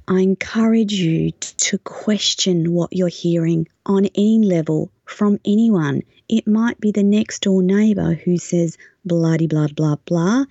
I 0.07 0.21
encourage 0.21 0.93
you 0.93 1.31
to 1.31 1.77
question 1.79 2.71
what 2.71 2.93
you're 2.93 3.09
hearing 3.09 3.67
on 3.85 4.05
any 4.15 4.45
level 4.45 4.91
from 5.03 5.41
anyone. 5.43 6.03
It 6.29 6.47
might 6.47 6.79
be 6.79 6.91
the 6.91 7.03
next 7.03 7.41
door 7.41 7.61
neighbour 7.61 8.13
who 8.13 8.37
says 8.37 8.77
bloody 9.03 9.47
blah 9.47 9.67
blah 9.67 9.97
blah. 10.05 10.45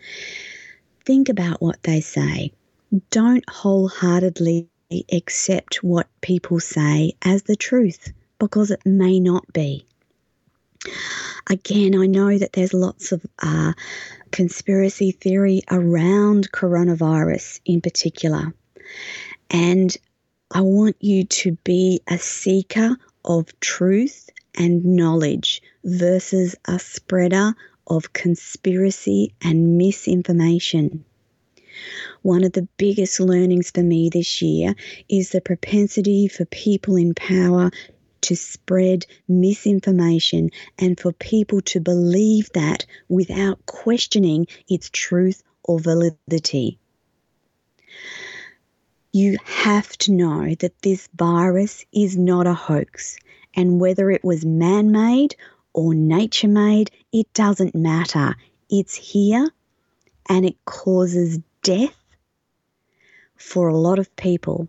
Think 1.06 1.30
about 1.30 1.62
what 1.62 1.82
they 1.82 2.02
say 2.02 2.52
don't 3.10 3.48
wholeheartedly 3.48 4.68
accept 5.12 5.82
what 5.82 6.08
people 6.20 6.60
say 6.60 7.12
as 7.22 7.42
the 7.42 7.56
truth 7.56 8.12
because 8.38 8.70
it 8.70 8.80
may 8.84 9.18
not 9.20 9.52
be. 9.52 9.86
Again, 11.48 11.96
I 11.96 12.06
know 12.06 12.38
that 12.38 12.52
there's 12.52 12.72
lots 12.72 13.12
of 13.12 13.24
uh, 13.40 13.72
conspiracy 14.30 15.12
theory 15.12 15.62
around 15.70 16.52
coronavirus 16.52 17.60
in 17.64 17.80
particular. 17.80 18.54
And 19.50 19.96
I 20.50 20.60
want 20.60 20.96
you 21.00 21.24
to 21.24 21.52
be 21.64 22.00
a 22.08 22.18
seeker 22.18 22.96
of 23.24 23.58
truth 23.60 24.30
and 24.54 24.84
knowledge 24.84 25.62
versus 25.84 26.54
a 26.66 26.78
spreader 26.78 27.54
of 27.86 28.12
conspiracy 28.12 29.34
and 29.42 29.76
misinformation. 29.76 31.04
One 32.22 32.44
of 32.44 32.52
the 32.52 32.68
biggest 32.76 33.20
learnings 33.20 33.70
for 33.70 33.82
me 33.82 34.08
this 34.08 34.42
year 34.42 34.74
is 35.08 35.30
the 35.30 35.40
propensity 35.40 36.28
for 36.28 36.44
people 36.46 36.96
in 36.96 37.14
power 37.14 37.70
to 38.22 38.34
spread 38.34 39.06
misinformation 39.28 40.50
and 40.78 40.98
for 40.98 41.12
people 41.12 41.60
to 41.62 41.80
believe 41.80 42.50
that 42.54 42.84
without 43.08 43.64
questioning 43.66 44.46
its 44.68 44.90
truth 44.90 45.42
or 45.62 45.78
validity. 45.78 46.78
You 49.12 49.38
have 49.44 49.96
to 49.98 50.12
know 50.12 50.54
that 50.56 50.82
this 50.82 51.08
virus 51.14 51.84
is 51.92 52.16
not 52.16 52.46
a 52.46 52.54
hoax, 52.54 53.16
and 53.54 53.80
whether 53.80 54.10
it 54.10 54.24
was 54.24 54.44
man 54.44 54.90
made 54.90 55.36
or 55.72 55.94
nature 55.94 56.48
made, 56.48 56.90
it 57.12 57.32
doesn't 57.32 57.74
matter. 57.74 58.34
It's 58.68 58.94
here 58.94 59.50
and 60.28 60.44
it 60.44 60.56
causes 60.64 61.38
death 61.66 61.96
for 63.34 63.66
a 63.66 63.76
lot 63.76 63.98
of 63.98 64.14
people. 64.14 64.68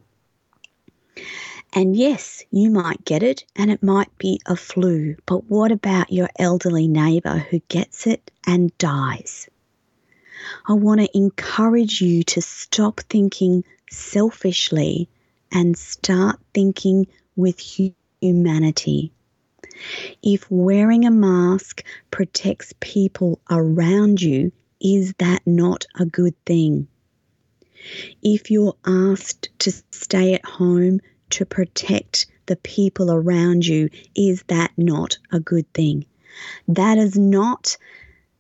And 1.72 1.96
yes, 1.96 2.44
you 2.50 2.72
might 2.72 3.06
get 3.06 3.22
it 3.22 3.46
and 3.56 3.70
it 3.70 3.84
might 3.84 4.18
be 4.18 4.42
a 4.48 4.56
flu, 4.56 5.16
but 5.28 5.48
what 5.48 5.72
about 5.72 6.12
your 6.12 6.28
elderly 6.40 6.88
neighbour 6.88 7.38
who 7.38 7.60
gets 7.70 8.08
it 8.08 8.32
and 8.48 8.76
dies? 8.80 9.48
I 10.68 10.74
want 10.74 11.02
to 11.02 11.16
encourage 11.16 12.02
you 12.02 12.24
to 12.24 12.42
stop 12.42 13.02
thinking 13.02 13.64
selfishly 13.92 15.08
and 15.52 15.78
start 15.78 16.40
thinking 16.56 17.06
with 17.36 17.60
humanity. 17.60 19.12
If 20.24 20.50
wearing 20.50 21.06
a 21.06 21.12
mask 21.12 21.84
protects 22.10 22.74
people 22.80 23.40
around 23.52 24.20
you, 24.20 24.52
is 24.80 25.14
that 25.20 25.42
not 25.46 25.86
a 25.96 26.06
good 26.06 26.36
thing? 26.46 26.88
If 28.22 28.52
you're 28.52 28.76
asked 28.86 29.50
to 29.60 29.72
stay 29.92 30.34
at 30.34 30.46
home 30.46 31.00
to 31.32 31.46
protect 31.46 32.28
the 32.48 32.56
people 32.58 33.12
around 33.12 33.66
you, 33.66 33.90
is 34.16 34.44
that 34.48 34.72
not 34.78 35.18
a 35.32 35.40
good 35.40 35.72
thing? 35.74 36.06
That 36.68 36.98
is 36.98 37.18
not 37.18 37.78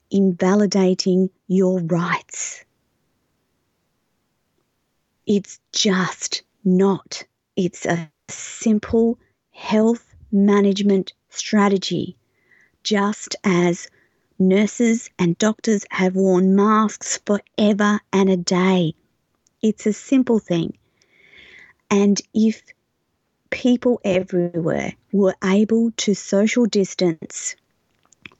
invalidating 0.09 1.29
your 1.47 1.79
rights. 1.81 2.63
It's 5.25 5.59
just 5.73 6.43
not. 6.63 7.23
It's 7.55 7.85
a 7.85 8.09
simple 8.29 9.19
health 9.51 10.15
management 10.31 11.13
strategy, 11.29 12.17
just 12.83 13.35
as 13.43 13.89
Nurses 14.39 15.09
and 15.17 15.35
doctors 15.39 15.83
have 15.89 16.15
worn 16.15 16.55
masks 16.55 17.19
forever 17.25 17.99
and 18.13 18.29
a 18.29 18.37
day. 18.37 18.93
It's 19.63 19.87
a 19.87 19.93
simple 19.93 20.37
thing. 20.37 20.77
And 21.89 22.21
if 22.35 22.61
people 23.49 23.99
everywhere 24.03 24.93
were 25.11 25.33
able 25.43 25.89
to 25.97 26.13
social 26.13 26.67
distance, 26.67 27.55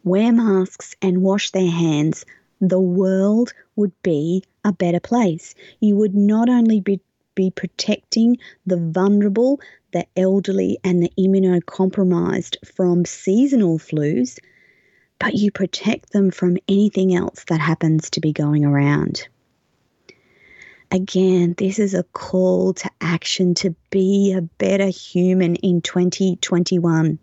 wear 0.04 0.32
masks, 0.32 0.96
and 1.02 1.24
wash 1.24 1.50
their 1.50 1.72
hands, 1.72 2.26
the 2.62 2.80
world 2.80 3.54
would 3.76 3.94
be 4.04 4.44
a 4.64 4.72
better 4.72 5.00
place. 5.00 5.56
You 5.80 5.96
would 5.96 6.14
not 6.14 6.48
only 6.48 6.80
be, 6.80 7.02
be 7.34 7.50
protecting 7.50 8.38
the 8.68 8.78
vulnerable, 8.78 9.60
the 9.94 10.06
elderly, 10.16 10.78
and 10.84 11.02
the 11.02 11.12
immunocompromised 11.18 12.58
from 12.66 13.04
seasonal 13.06 13.80
flus, 13.80 14.38
but 15.20 15.34
you 15.34 15.52
protect 15.52 16.12
them 16.12 16.32
from 16.32 16.58
anything 16.68 17.16
else 17.16 17.44
that 17.48 17.60
happens 17.60 18.10
to 18.12 18.22
be 18.22 18.34
going 18.34 18.66
around. 18.66 19.28
Again, 20.92 21.54
this 21.58 21.80
is 21.80 21.94
a 21.94 22.04
call 22.04 22.74
to 22.76 22.90
action 23.02 23.54
to 23.56 23.76
be 23.90 24.34
a 24.34 24.42
better 24.42 24.88
human 24.88 25.56
in 25.58 25.82
2021, 25.82 27.20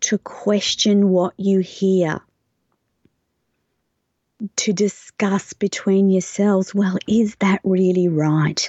to 0.00 0.18
question 0.18 1.10
what 1.10 1.34
you 1.36 1.60
hear, 1.60 2.20
to 4.56 4.72
discuss 4.72 5.52
between 5.52 6.10
yourselves 6.10 6.74
well, 6.74 6.98
is 7.06 7.36
that 7.36 7.60
really 7.62 8.08
right? 8.08 8.68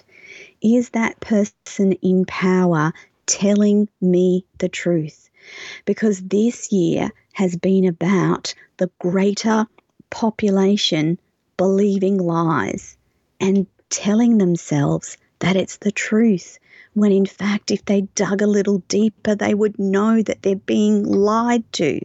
Is 0.61 0.89
that 0.91 1.19
person 1.19 1.93
in 1.93 2.25
power 2.25 2.93
telling 3.25 3.89
me 4.01 4.45
the 4.57 4.69
truth? 4.69 5.28
Because 5.85 6.21
this 6.21 6.71
year 6.71 7.11
has 7.33 7.55
been 7.55 7.85
about 7.85 8.53
the 8.77 8.89
greater 8.99 9.67
population 10.09 11.19
believing 11.57 12.17
lies 12.17 12.97
and 13.39 13.67
telling 13.89 14.37
themselves 14.37 15.17
that 15.39 15.55
it's 15.55 15.77
the 15.77 15.91
truth, 15.91 16.59
when 16.93 17.11
in 17.11 17.25
fact, 17.25 17.71
if 17.71 17.85
they 17.85 18.01
dug 18.15 18.41
a 18.41 18.47
little 18.47 18.79
deeper, 18.87 19.35
they 19.35 19.53
would 19.53 19.79
know 19.79 20.21
that 20.21 20.41
they're 20.41 20.55
being 20.55 21.03
lied 21.03 21.63
to. 21.73 21.99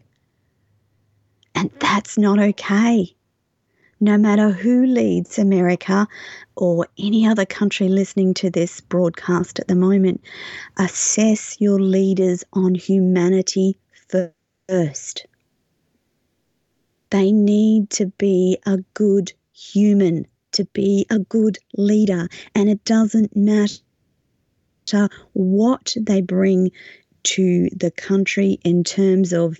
And 1.55 1.71
that's 1.79 2.19
not 2.19 2.39
okay. 2.39 3.15
No 4.05 4.19
matter 4.19 4.51
who 4.51 4.85
leads 4.85 5.39
America 5.39 6.07
or 6.57 6.87
any 6.99 7.27
other 7.27 7.47
country 7.47 7.89
listening 7.89 8.35
to 8.35 8.51
this 8.51 8.83
broadcast 8.83 9.59
at 9.61 9.67
the 9.67 9.75
moment, 9.75 10.23
assess 10.77 11.59
your 11.59 11.81
leaders 11.81 12.45
on 12.53 12.75
humanity 12.75 13.79
first. 14.69 15.25
They 17.09 17.33
need 17.33 17.89
to 17.93 18.09
be 18.19 18.59
a 18.67 18.85
good 18.93 19.33
human 19.55 20.27
to 20.53 20.67
be 20.67 21.07
a 21.09 21.21
good 21.21 21.57
leader, 21.75 22.29
and 22.55 22.69
it 22.69 22.85
doesn't 22.85 23.35
matter 23.35 23.79
what 25.33 25.97
they 25.99 26.21
bring 26.21 26.73
to 27.23 27.71
the 27.75 27.91
country 27.91 28.59
in 28.65 28.85
terms 28.85 29.33
of 29.33 29.59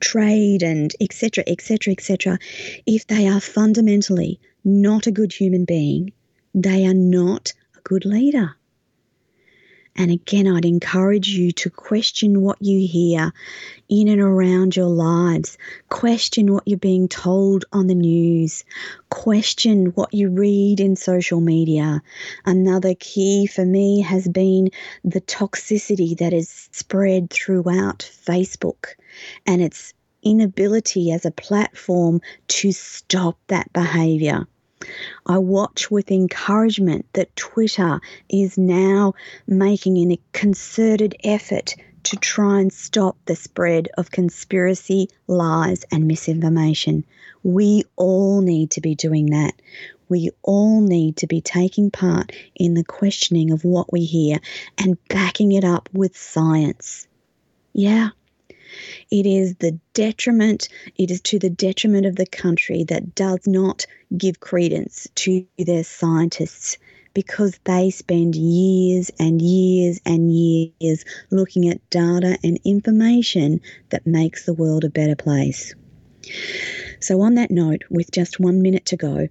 trade 0.00 0.62
and 0.62 0.94
etc 1.00 1.44
etc 1.46 1.92
etc 1.92 2.38
if 2.86 3.06
they 3.06 3.28
are 3.28 3.40
fundamentally 3.40 4.40
not 4.64 5.06
a 5.06 5.12
good 5.12 5.32
human 5.32 5.64
being 5.64 6.12
they 6.54 6.86
are 6.86 6.94
not 6.94 7.52
a 7.76 7.80
good 7.82 8.04
leader 8.04 8.54
and 9.96 10.10
again, 10.10 10.46
I'd 10.46 10.64
encourage 10.64 11.28
you 11.28 11.50
to 11.52 11.70
question 11.70 12.40
what 12.40 12.60
you 12.60 12.86
hear 12.86 13.32
in 13.88 14.08
and 14.08 14.20
around 14.20 14.76
your 14.76 14.88
lives. 14.88 15.58
Question 15.88 16.52
what 16.52 16.62
you're 16.66 16.78
being 16.78 17.08
told 17.08 17.64
on 17.72 17.86
the 17.86 17.94
news. 17.94 18.64
Question 19.10 19.86
what 19.86 20.14
you 20.14 20.28
read 20.28 20.80
in 20.80 20.94
social 20.94 21.40
media. 21.40 22.02
Another 22.44 22.94
key 22.94 23.46
for 23.46 23.64
me 23.64 24.00
has 24.00 24.28
been 24.28 24.70
the 25.04 25.20
toxicity 25.20 26.16
that 26.18 26.32
is 26.32 26.68
spread 26.72 27.30
throughout 27.30 27.98
Facebook 27.98 28.94
and 29.46 29.62
its 29.62 29.94
inability 30.22 31.10
as 31.12 31.24
a 31.24 31.30
platform 31.30 32.20
to 32.48 32.72
stop 32.72 33.38
that 33.48 33.72
behavior. 33.72 34.46
I 35.26 35.38
watch 35.38 35.90
with 35.90 36.10
encouragement 36.10 37.06
that 37.14 37.34
Twitter 37.36 38.00
is 38.28 38.56
now 38.56 39.14
making 39.46 40.10
a 40.10 40.20
concerted 40.32 41.16
effort 41.24 41.74
to 42.04 42.16
try 42.16 42.60
and 42.60 42.72
stop 42.72 43.16
the 43.26 43.36
spread 43.36 43.88
of 43.98 44.10
conspiracy, 44.10 45.08
lies, 45.26 45.84
and 45.90 46.06
misinformation. 46.06 47.04
We 47.42 47.84
all 47.96 48.40
need 48.40 48.70
to 48.72 48.80
be 48.80 48.94
doing 48.94 49.26
that. 49.26 49.54
We 50.08 50.30
all 50.42 50.80
need 50.80 51.16
to 51.18 51.26
be 51.26 51.40
taking 51.40 51.90
part 51.90 52.32
in 52.54 52.74
the 52.74 52.84
questioning 52.84 53.50
of 53.50 53.64
what 53.64 53.92
we 53.92 54.04
hear 54.04 54.38
and 54.78 54.96
backing 55.08 55.52
it 55.52 55.64
up 55.64 55.88
with 55.92 56.16
science. 56.16 57.06
Yeah, 57.74 58.10
it 59.10 59.26
is 59.26 59.54
the 59.56 59.78
detriment, 59.94 60.68
it 60.96 61.10
is 61.10 61.20
to 61.22 61.38
the 61.38 61.50
detriment 61.50 62.06
of 62.06 62.16
the 62.16 62.26
country 62.26 62.84
that 62.84 63.14
does 63.14 63.46
not 63.46 63.86
give 64.16 64.40
credence 64.40 65.08
to 65.16 65.46
their 65.58 65.84
scientists 65.84 66.78
because 67.14 67.58
they 67.64 67.90
spend 67.90 68.36
years 68.36 69.10
and 69.18 69.42
years 69.42 70.00
and 70.06 70.32
years 70.32 71.04
looking 71.30 71.68
at 71.68 71.90
data 71.90 72.38
and 72.44 72.60
information 72.64 73.60
that 73.90 74.06
makes 74.06 74.44
the 74.44 74.54
world 74.54 74.84
a 74.84 74.90
better 74.90 75.16
place. 75.16 75.74
So, 77.00 77.20
on 77.20 77.34
that 77.34 77.50
note, 77.50 77.82
with 77.90 78.10
just 78.10 78.38
one 78.38 78.62
minute 78.62 78.86
to 78.86 78.96
go, 78.96 79.28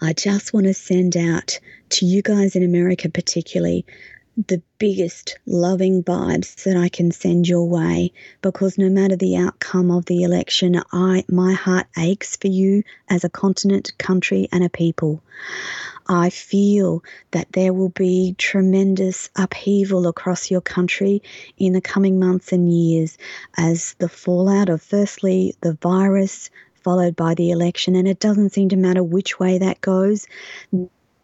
I 0.00 0.12
just 0.12 0.52
want 0.52 0.66
to 0.66 0.74
send 0.74 1.16
out 1.16 1.58
to 1.90 2.06
you 2.06 2.22
guys 2.22 2.54
in 2.54 2.62
America, 2.62 3.08
particularly, 3.08 3.84
the 4.46 4.62
biggest 4.78 5.36
loving 5.46 6.04
vibes 6.04 6.62
that 6.62 6.76
I 6.76 6.88
can 6.88 7.10
send 7.10 7.48
your 7.48 7.64
way 7.64 8.12
because 8.40 8.78
no 8.78 8.88
matter 8.88 9.16
the 9.16 9.36
outcome 9.36 9.90
of 9.90 10.04
the 10.04 10.22
election, 10.22 10.80
I 10.92 11.24
my 11.28 11.54
heart 11.54 11.88
aches 11.98 12.36
for 12.36 12.46
you 12.46 12.84
as 13.08 13.24
a 13.24 13.28
continent, 13.28 13.98
country 13.98 14.48
and 14.52 14.62
a 14.62 14.68
people. 14.68 15.20
I 16.06 16.30
feel 16.30 17.02
that 17.32 17.52
there 17.52 17.72
will 17.72 17.88
be 17.88 18.36
tremendous 18.38 19.28
upheaval 19.34 20.06
across 20.06 20.52
your 20.52 20.60
country 20.60 21.20
in 21.56 21.72
the 21.72 21.80
coming 21.80 22.20
months 22.20 22.52
and 22.52 22.72
years 22.72 23.18
as 23.56 23.96
the 23.98 24.08
fallout 24.08 24.68
of 24.68 24.80
firstly 24.80 25.56
the 25.62 25.74
virus 25.82 26.48
followed 26.84 27.16
by 27.16 27.34
the 27.34 27.50
election 27.50 27.96
and 27.96 28.06
it 28.06 28.20
doesn't 28.20 28.52
seem 28.52 28.68
to 28.68 28.76
matter 28.76 29.02
which 29.02 29.40
way 29.40 29.58
that 29.58 29.80
goes 29.80 30.26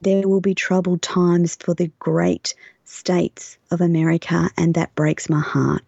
there 0.00 0.28
will 0.28 0.40
be 0.40 0.54
troubled 0.54 1.00
times 1.00 1.56
for 1.56 1.72
the 1.74 1.90
great 1.98 2.54
states 2.84 3.58
of 3.70 3.80
America, 3.80 4.50
and 4.56 4.74
that 4.74 4.94
breaks 4.94 5.28
my 5.28 5.40
heart. 5.40 5.82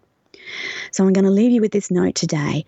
So 0.92 1.04
I'm 1.04 1.12
going 1.12 1.24
to 1.24 1.30
leave 1.30 1.52
you 1.52 1.60
with 1.60 1.72
this 1.72 1.90
note 1.90 2.14
today. 2.14 2.64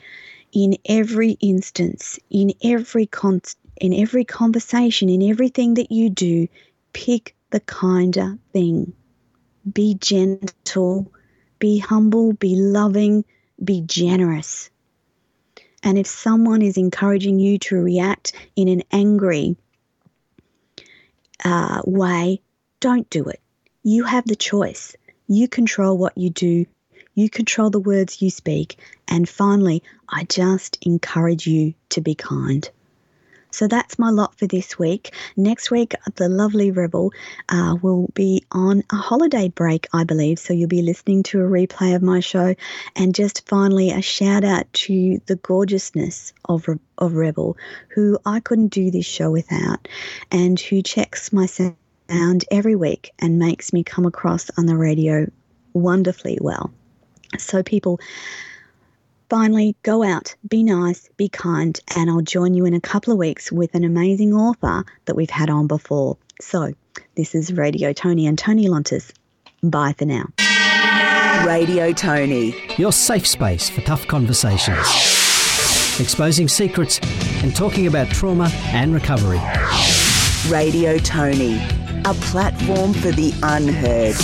In 0.53 0.77
every 0.87 1.33
instance, 1.41 2.19
in 2.31 2.53
every 2.63 3.07
con- 3.07 3.43
in 3.77 3.93
every 3.93 4.25
conversation, 4.25 5.09
in 5.09 5.23
everything 5.23 5.75
that 5.75 5.93
you 5.93 6.11
do, 6.11 6.49
pick 6.93 7.37
the 7.51 7.61
kinder 7.61 8.39
thing. 8.53 8.93
Be 9.71 9.95
gentle, 9.95 11.13
be 11.59 11.79
humble, 11.79 12.33
be 12.33 12.57
loving, 12.57 13.25
be 13.63 13.83
generous. 13.83 14.71
And 15.83 15.99
if 15.99 16.07
someone 16.07 16.63
is 16.63 16.77
encouraging 16.77 17.39
you 17.39 17.59
to 17.61 17.77
react 17.77 18.33
in 18.57 18.69
an 18.69 18.83
angry 18.91 19.57
uh, 21.45 21.83
way, 21.85 22.41
don't 22.81 23.09
do 23.11 23.25
it. 23.25 23.41
You 23.91 24.05
have 24.05 24.27
the 24.27 24.37
choice. 24.37 24.95
You 25.29 25.49
control 25.49 25.97
what 25.97 26.19
you 26.19 26.29
do. 26.29 26.67
You 27.15 27.31
control 27.31 27.71
the 27.71 27.81
words 27.81 28.21
you 28.21 28.29
speak. 28.29 28.77
And 29.09 29.27
finally, 29.27 29.83
I 30.07 30.25
just 30.25 30.77
encourage 30.83 31.47
you 31.47 31.73
to 31.89 32.03
be 32.03 32.15
kind. 32.15 32.69
So 33.51 33.67
that's 33.67 33.99
my 33.99 34.11
lot 34.11 34.39
for 34.39 34.47
this 34.47 34.79
week. 34.79 35.15
Next 35.39 35.71
week, 35.71 35.95
the 36.17 36.29
lovely 36.29 36.71
Rebel 36.71 37.13
uh, 37.49 37.77
will 37.81 38.11
be 38.13 38.45
on 38.53 38.83
a 38.93 38.97
holiday 38.97 39.49
break, 39.49 39.87
I 39.95 40.05
believe. 40.05 40.39
So 40.39 40.53
you'll 40.53 40.69
be 40.69 40.83
listening 40.83 41.23
to 41.23 41.41
a 41.41 41.49
replay 41.49 41.97
of 41.97 42.03
my 42.03 42.21
show. 42.21 42.57
And 42.95 43.15
just 43.15 43.49
finally, 43.49 43.91
a 43.91 44.03
shout 44.03 44.45
out 44.45 44.71
to 44.85 45.19
the 45.25 45.37
gorgeousness 45.37 46.35
of, 46.45 46.69
of 46.99 47.15
Rebel, 47.15 47.57
who 47.89 48.19
I 48.27 48.41
couldn't 48.41 48.69
do 48.69 48.91
this 48.91 49.07
show 49.07 49.31
without, 49.31 49.89
and 50.31 50.61
who 50.61 50.83
checks 50.83 51.33
my 51.33 51.47
sound 51.47 51.77
every 52.51 52.77
week 52.77 53.13
and 53.19 53.39
makes 53.39 53.73
me 53.73 53.85
come 53.85 54.07
across 54.07 54.51
on 54.57 54.67
the 54.67 54.77
radio 54.77 55.27
wonderfully 55.75 56.39
well. 56.41 56.73
So, 57.39 57.63
people, 57.63 58.01
finally, 59.29 59.77
go 59.83 60.03
out, 60.03 60.35
be 60.49 60.63
nice, 60.63 61.09
be 61.17 61.29
kind, 61.29 61.79
and 61.95 62.11
I'll 62.11 62.23
join 62.23 62.55
you 62.55 62.65
in 62.65 62.75
a 62.75 62.81
couple 62.81 63.13
of 63.13 63.19
weeks 63.19 63.53
with 63.53 63.75
an 63.75 63.85
amazing 63.85 64.33
author 64.33 64.85
that 65.05 65.15
we've 65.15 65.31
had 65.31 65.51
on 65.51 65.67
before. 65.67 66.17
So, 66.41 66.73
this 67.17 67.35
is 67.35 67.53
Radio 67.53 67.93
Tony 67.93 68.27
and 68.27 68.39
Tony 68.39 68.67
Lontis. 68.67 69.13
Bye 69.63 69.95
for 69.99 70.05
now. 70.07 70.25
Radio 71.47 71.93
Tony, 71.93 72.55
your 72.77 72.93
safe 72.93 73.27
space 73.27 73.69
for 73.69 73.81
tough 73.83 74.07
conversations, 74.07 74.79
exposing 76.01 76.49
secrets 76.49 77.01
and 77.43 77.55
talking 77.55 77.87
about 77.87 78.09
trauma 78.09 78.51
and 78.69 78.93
recovery. 78.95 79.41
Radio 80.49 80.99
Tony 80.99 81.61
a 82.05 82.15
platform 82.15 82.93
for 82.93 83.11
the 83.11 83.33
unheard. 83.43 84.17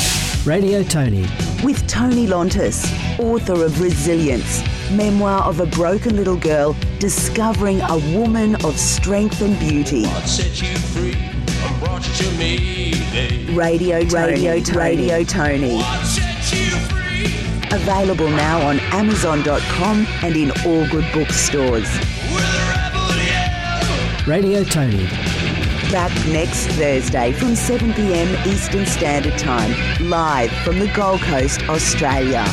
Radio 0.47 0.83
Tony. 0.83 1.27
With 1.63 1.87
Tony 1.87 2.27
Lontis, 2.27 2.85
author 3.19 3.65
of 3.65 3.81
Resilience, 3.81 4.63
memoir 4.91 5.43
of 5.43 5.61
a 5.61 5.67
broken 5.67 6.17
little 6.17 6.37
girl 6.37 6.77
discovering 6.99 7.81
a 7.81 7.99
woman 8.17 8.55
of 8.65 8.79
strength 8.79 9.41
and 9.41 9.59
beauty. 9.59 10.05
Set 10.27 10.61
you 10.61 10.77
free 10.77 11.15
and 11.15 11.81
brought 11.81 12.07
you 12.07 12.15
to 12.15 12.31
me. 12.37 13.55
Radio 13.55 14.05
Tony. 14.05 14.33
Radio 14.33 14.61
Tony. 14.61 14.79
Radio 14.79 15.25
Tony. 15.25 15.77
What 15.77 16.05
set 16.05 16.53
you 16.53 16.71
free? 16.89 17.75
Available 17.75 18.29
now 18.29 18.67
on 18.67 18.79
Amazon.com 18.93 20.07
and 20.23 20.37
in 20.37 20.51
all 20.67 20.87
good 20.91 21.07
bookstores. 21.13 21.89
With 22.33 22.45
a 22.45 22.65
rebel 22.71 23.17
yell. 23.25 24.27
Radio 24.27 24.65
Tony. 24.65 25.44
Back 25.91 26.13
next 26.29 26.67
Thursday 26.69 27.33
from 27.33 27.51
7pm 27.51 28.47
Eastern 28.47 28.87
Standard 28.87 29.39
Time, 29.39 29.73
live 30.09 30.51
from 30.65 30.79
the 30.79 30.89
Gold 30.89 31.21
Coast, 31.21 31.63
Australia. 31.69 32.45